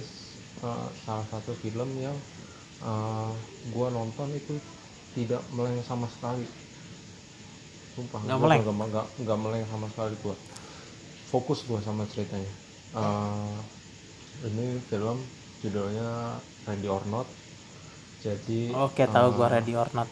[0.67, 2.17] eh, salah satu film yang
[2.83, 3.31] eh,
[3.73, 4.55] gua nonton itu
[5.17, 6.45] tidak meleng sama sekali.
[7.95, 8.61] Sumpah Nggak meleng?
[9.23, 10.35] nggak meleng sama sekali gua
[11.33, 12.53] fokus gua sama ceritanya.
[12.93, 13.57] Eh,
[14.49, 15.17] ini film
[15.61, 16.09] judulnya
[16.67, 17.27] Ready or Not
[18.23, 20.09] jadi oke tahu eh, gua ready or not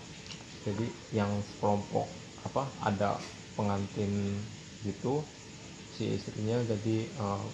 [0.65, 2.07] jadi yang kelompok
[2.47, 3.11] apa ada
[3.57, 4.13] pengantin
[4.85, 5.25] gitu
[5.93, 6.57] si istrinya.
[6.71, 7.45] Jadi eh,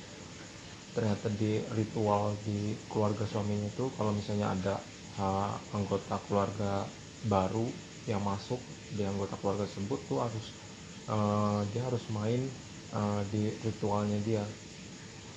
[0.96, 2.60] ternyata di ritual di
[2.92, 4.76] keluarga suaminya itu kalau misalnya ada
[5.24, 6.72] eh, anggota keluarga
[7.34, 7.68] baru
[8.12, 8.62] yang masuk
[8.98, 10.46] di anggota keluarga tersebut tuh harus
[11.14, 12.42] eh, dia harus main
[13.00, 14.44] eh, di ritualnya dia.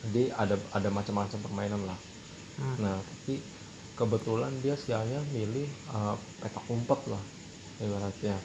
[0.05, 2.01] Jadi ada ada macam-macam permainan lah.
[2.61, 2.77] Hmm.
[2.83, 3.35] nah tapi
[3.97, 7.25] kebetulan dia sialnya milih uh, petak umpet lah
[7.81, 8.37] ibaratnya.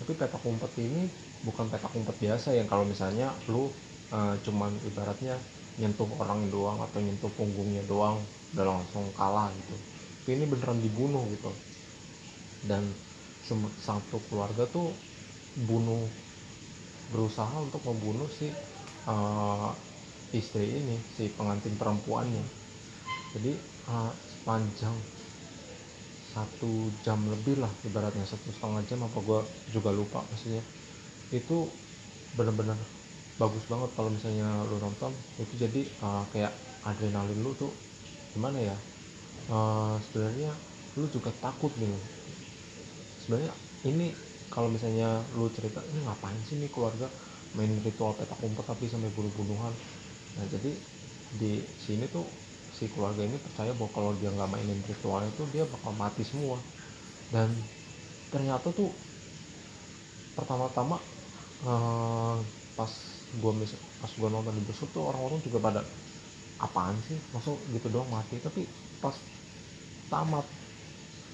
[0.00, 1.08] Tapi petak umpet ini
[1.44, 3.72] bukan petak umpet biasa yang kalau misalnya lu
[4.12, 5.40] uh, cuman ibaratnya
[5.80, 9.76] nyentuh orang doang atau nyentuh punggungnya doang udah langsung kalah gitu.
[10.20, 11.52] Tapi ini beneran dibunuh gitu.
[12.60, 12.82] Dan
[13.80, 15.00] satu keluarga tuh
[15.56, 16.12] bunuh
[17.10, 18.48] berusaha untuk membunuh si
[19.10, 19.70] uh,
[20.30, 22.42] istri ini si pengantin perempuannya.
[23.34, 23.52] Jadi
[23.90, 24.94] uh, sepanjang
[26.30, 29.42] satu jam lebih lah ibaratnya satu setengah jam apa gua
[29.74, 30.62] juga lupa maksudnya.
[31.34, 31.66] Itu
[32.38, 32.78] bener-bener
[33.34, 35.10] bagus banget kalau misalnya lu nonton.
[35.42, 36.54] Itu jadi uh, kayak
[36.86, 37.74] adrenalin lu tuh
[38.30, 38.76] gimana ya?
[39.50, 40.54] Uh, sebenarnya
[40.94, 41.90] lu juga takut nih.
[43.26, 43.50] Sebenarnya
[43.90, 47.06] ini kalau misalnya lu cerita ini ngapain sih nih keluarga
[47.56, 49.74] main ritual petak umpet tapi sampai bunuh-bunuhan
[50.36, 50.72] nah jadi
[51.40, 51.52] di
[51.84, 52.26] sini tuh
[52.70, 56.58] si keluarga ini percaya bahwa kalau dia nggak mainin ritual itu dia bakal mati semua.
[57.34, 57.48] Dan
[58.32, 58.90] ternyata tuh
[60.36, 60.96] pertama-tama
[61.66, 62.38] uh,
[62.78, 62.92] pas
[63.42, 65.80] gua mis pas gua nonton di bioskop tuh orang-orang juga pada
[66.60, 67.18] apaan sih?
[67.34, 68.38] Maksud gitu doang mati?
[68.40, 68.62] Tapi
[69.02, 69.16] pas
[70.12, 70.46] tamat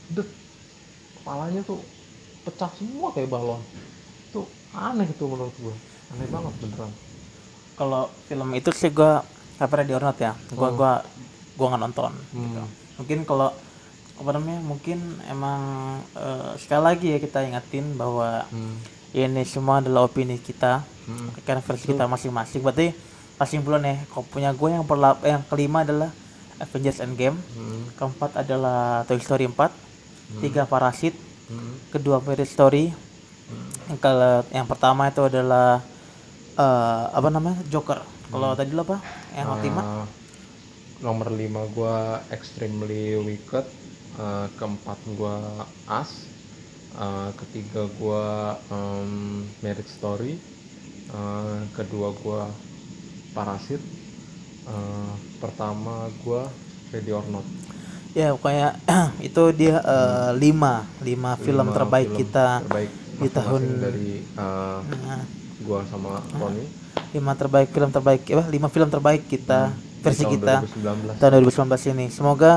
[0.09, 0.29] det
[1.17, 1.81] kepalanya tuh
[2.47, 3.59] pecah semua kayak balon
[4.31, 5.75] tuh aneh itu menurut gua
[6.09, 6.93] aneh banget beneran
[7.75, 9.21] kalau film itu sih gua
[9.57, 10.73] apa di or not ya gua Oh.
[10.73, 10.93] gua
[11.55, 12.63] gua nggak nonton gitu.
[12.63, 12.69] Hmm.
[12.97, 13.51] mungkin kalau
[14.17, 15.61] apa namanya mungkin emang
[16.15, 18.77] eh, sekali lagi ya kita ingatin bahwa hmm.
[19.13, 21.31] ini semua adalah opini kita Hmm.
[21.41, 22.91] kan versi kita masing-masing berarti
[23.37, 26.11] kesimpulan ya kalau punya gue yang perla yang kelima adalah
[26.57, 27.87] Avengers Endgame Hmm.
[27.95, 29.71] keempat adalah Toy Story 4
[30.41, 31.15] tiga Parasit
[31.47, 31.79] Hmm.
[31.95, 32.91] kedua Marriage Story.
[33.87, 35.79] Yang kalau yang pertama itu adalah
[36.59, 37.63] eh, apa namanya?
[37.71, 38.03] Joker.
[38.27, 38.99] Kalau tadi lo apa?
[39.31, 39.47] Yang
[39.87, 40.07] Uh,
[41.07, 43.67] nomor 5 gua extremely wicked.
[44.19, 46.27] Uh, keempat gua as.
[46.97, 50.35] Uh, ketiga gua um, marriage story.
[51.15, 52.51] Uh, kedua gua
[53.31, 53.79] parasit
[54.67, 56.51] uh, pertama gua
[56.91, 57.47] ready or not
[58.17, 58.69] ya pokoknya
[59.29, 64.81] itu dia eh, lima lima film Lima terbaik film kita terbaik di tahun dari uh,
[65.05, 65.25] Nah,
[65.61, 66.65] gua sama Roni.
[67.13, 70.33] Lima terbaik film terbaik apa lima film terbaik kita versi Hmm.
[70.33, 70.55] kita
[71.17, 72.07] tahun 2019 tahun 2019 ini.
[72.09, 72.53] Semoga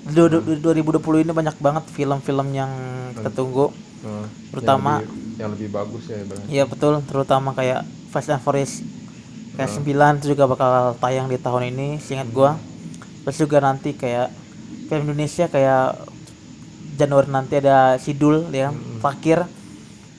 [0.00, 2.70] di du- 2020 ini banyak banget film-film yang
[3.14, 3.70] kita tunggu.
[4.00, 7.02] Uh, Terutama- yang lebih, yang lebih bagus ya Iya betul.
[7.04, 8.82] Terutama kayak Fast and Furious
[9.54, 12.58] kayak 9 itu juga bakal tayang di tahun ini seingat gua.
[13.22, 14.32] Terus juga nanti kayak
[14.88, 16.06] film Indonesia kayak
[16.98, 19.46] Januari nanti ada Sidul ya Fakir.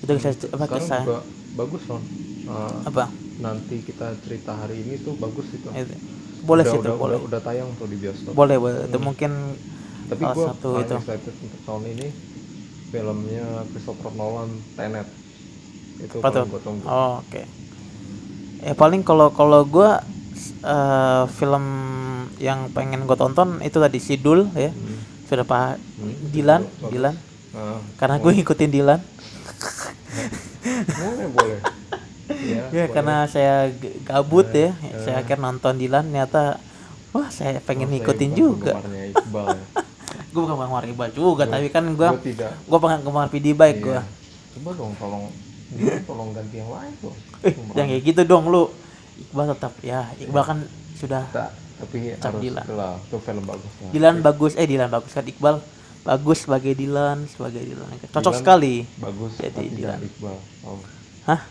[0.02, 1.04] Itu bisa apa sekarang kisah?
[1.06, 1.20] juga
[1.54, 2.04] bagus Ron.
[2.52, 3.06] Uh, apa?
[3.42, 5.68] nanti kita cerita hari ini tuh bagus itu.
[5.68, 5.96] Itu.
[6.42, 7.18] boleh udah, sih itu udah, boleh.
[7.18, 8.34] udah, udah tayang tuh di bioskop.
[8.34, 8.86] Boleh boleh.
[8.90, 9.32] Itu mungkin
[10.10, 10.96] tapi salah gue satu itu.
[10.98, 12.08] excited untuk tahun ini.
[12.92, 15.08] Filmnya Christopher Nolan Tenet.
[16.02, 16.46] Itu apa tuh?
[16.50, 16.86] gue tunggu.
[16.86, 17.42] Oh, oke.
[18.62, 20.06] Ya paling kalau kalau gua
[20.62, 21.66] eh, film
[22.38, 24.70] yang pengen gue tonton itu tadi Sidul ya.
[24.70, 25.00] Hmm.
[25.24, 26.92] sudah pak Hmm, Dilan bagus.
[26.92, 27.16] Dilan.
[27.52, 29.00] Ah, karena gue ngikutin Dilan.
[30.92, 31.60] Boleh boleh.
[32.32, 33.70] Ya, ya karena saya
[34.02, 34.72] gabut ya.
[34.72, 36.58] Eh, saya akhirnya nonton Dilan ternyata
[37.12, 38.72] wah saya pengen Oh, saya ngikutin bukan juga.
[38.72, 39.06] ya.
[40.32, 42.10] gue bukan penggemar Iqbal juga tapi kan gue
[42.64, 43.84] gue penggemar PD baik Iya.
[43.84, 44.00] gue
[44.58, 45.24] coba dong tolong
[46.02, 47.12] tolong ganti yang lain tuh
[47.46, 48.72] eh yang kayak gitu dong lu.
[49.22, 50.58] Iqbal tetap ya Iqbal kan
[50.96, 51.52] sudah Tak,
[51.82, 52.66] tapi Cap harus Dilan.
[52.72, 54.52] lah itu film bagus Dilan bagus.
[54.54, 55.26] Eh Dilan bagus kan?
[55.26, 55.56] Iqbal
[56.02, 58.76] bagus sebagai Dilan sebagai Dilan cocok Dilan sekali.
[58.98, 60.00] bagus Jadi tapi Dilan.
[60.00, 60.36] Iqbal.
[60.64, 60.80] Oh.
[61.26, 61.42] hah?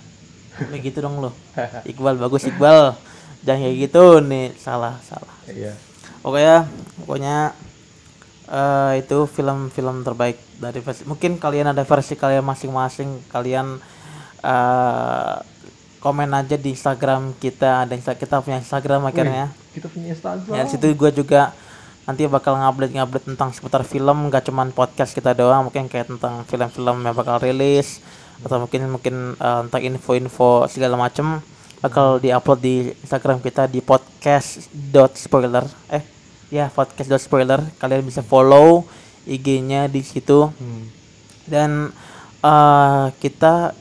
[0.68, 1.30] Begitu dong lo.
[1.90, 2.94] Iqbal bagus Iqbal.
[3.40, 4.04] Jangan kayak gitu.
[4.20, 5.34] Nih salah salah.
[5.46, 5.74] Iya.
[6.20, 6.68] Pokoknya
[6.98, 7.36] pokoknya
[8.46, 13.24] eh, itu film-film terbaik dari versi mungkin kalian ada versi kalian masing-masing.
[13.26, 13.80] Kalian
[14.40, 15.36] eh,
[15.98, 17.84] komen aja di Instagram kita.
[17.84, 20.54] Ada Insta- kita punya Instagram akhirnya kita punya Instagram.
[20.56, 21.54] Ya di situ gue juga
[22.08, 26.42] nanti bakal ngupdate ngupdate tentang seputar film gak cuman podcast kita doang mungkin kayak tentang
[26.48, 28.02] film-film yang bakal rilis
[28.42, 31.38] atau mungkin mungkin eh, tentang info-info segala macem
[31.78, 36.02] bakal diupload di Instagram kita di podcast.spoiler eh
[36.50, 38.84] ya podcast.spoiler kalian bisa follow
[39.28, 40.50] IG-nya di situ.
[40.50, 40.84] Hmm.
[41.50, 41.90] dan
[42.42, 43.76] eh, kita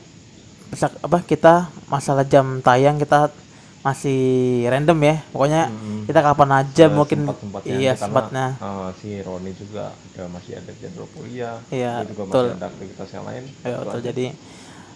[0.70, 3.34] bisa apa kita masalah jam tayang kita
[3.80, 4.20] masih
[4.66, 6.04] random ya pokoknya Hmm.
[6.04, 10.52] kita kapan aja Ya, mungkin sempat-sempatnya iya karena, sempatnya eh, si Roni juga ada masih
[10.54, 12.44] ada jadwal kuliah Iya, juga betul.
[12.44, 14.06] masih ada aktivitas yang lain ya Itu betul aja.
[14.06, 14.26] jadi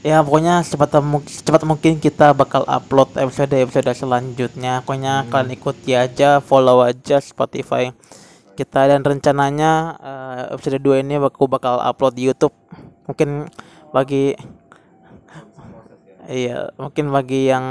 [0.02, 0.90] ya pokoknya secepat
[1.26, 5.28] secepat mungkin kita bakal upload episode episode selanjutnya pokoknya Hmm.
[5.28, 7.88] kalian ikuti aja follow aja Spotify
[8.52, 12.52] kita dan rencananya eh, episode 2 ini aku bakal upload di YouTube
[13.02, 13.48] mungkin
[13.90, 14.36] bagi
[16.24, 17.66] Iya, mungkin bagi yang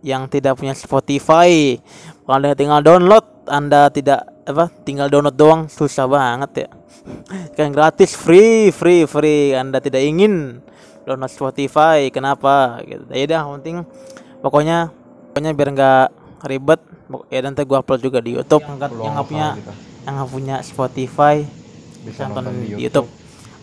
[0.00, 1.76] yang tidak punya Spotify,
[2.24, 6.68] kalau Anda tinggal download, Anda tidak apa, tinggal download doang susah banget ya.
[7.56, 9.52] Kan gratis, free, free, free.
[9.52, 10.64] Anda tidak ingin
[11.04, 12.80] download Spotify, kenapa?
[12.80, 13.04] Gitu.
[13.12, 13.76] Ya udah, penting
[14.40, 14.88] pokoknya
[15.30, 16.04] pokoknya biar nggak
[16.48, 16.80] ribet,
[17.28, 18.64] ya nanti gua upload juga di YouTube.
[18.64, 19.72] Yang nggak- punya usaha
[20.02, 21.36] yang nggak punya Spotify
[22.02, 23.06] Bisa nonton nonton di di YouTube.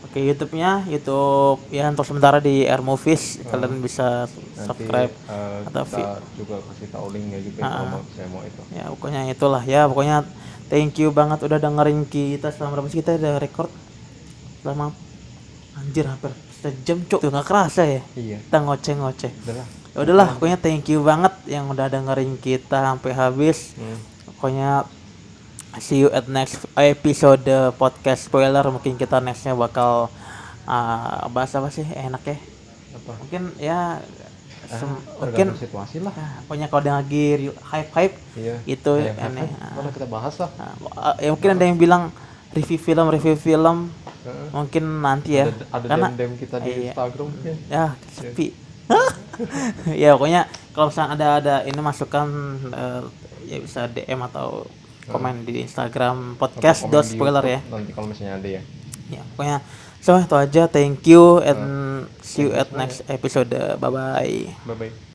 [0.10, 3.38] Oke, YouTube-nya YouTube ya untuk sementara di Air Movies.
[3.46, 6.02] Kalian bisa Nanti subscribe eh, atau kita
[6.34, 7.90] juga kasih tahu linknya juga Ah, kalau ah.
[7.92, 8.62] mau saya mau itu.
[8.72, 10.18] ya pokoknya itulah ya pokoknya
[10.66, 13.70] thank you banget udah dengerin kita selama berapa sih kita udah record
[14.60, 14.86] selama
[15.76, 19.68] anjir hampir sejam cuk tuh nggak kerasa ya Iya, kita ngoceh-ngoceh udahlah.
[19.88, 23.98] ya udahlah pokoknya thank you banget yang udah dengerin kita sampai habis Hmm.
[24.28, 24.70] pokoknya
[25.80, 27.44] see you at next episode
[27.76, 30.08] podcast spoiler mungkin kita nextnya bakal
[30.64, 32.38] uh, bahas apa sih enak ya
[32.92, 33.12] Apa?
[33.18, 33.80] mungkin ya
[34.62, 36.14] Ah, sem- mungkin situasi lah.
[36.14, 38.54] ah, pokoknya kalau dia lagi hype hype Iya.
[38.70, 39.50] itu Kayak aneh?
[39.50, 40.50] Mana kita bahas lah.
[40.94, 42.04] Uh, ya mungkin ada yang bilang
[42.54, 43.90] review film review film
[44.22, 44.48] Heeh.
[44.54, 46.94] mungkin nanti ya Ada, ada karena dem kita di iya.
[46.94, 47.56] Instagram mungkin.
[47.66, 48.48] ya sepi
[50.04, 52.28] ya pokoknya kalau misalnya ada ada ini masukan
[52.70, 53.02] eh,
[53.48, 54.70] ya bisa DM atau
[55.10, 57.60] komen di Instagram podcast Atau dot di spoiler ya.
[57.68, 58.62] Nanti kalau misalnya ada ya.
[59.10, 59.58] ya pokoknya
[60.00, 60.64] so itu aja.
[60.70, 61.62] Thank you and
[62.22, 63.50] see you at next episode.
[63.52, 65.08] Bye bye Bye bye.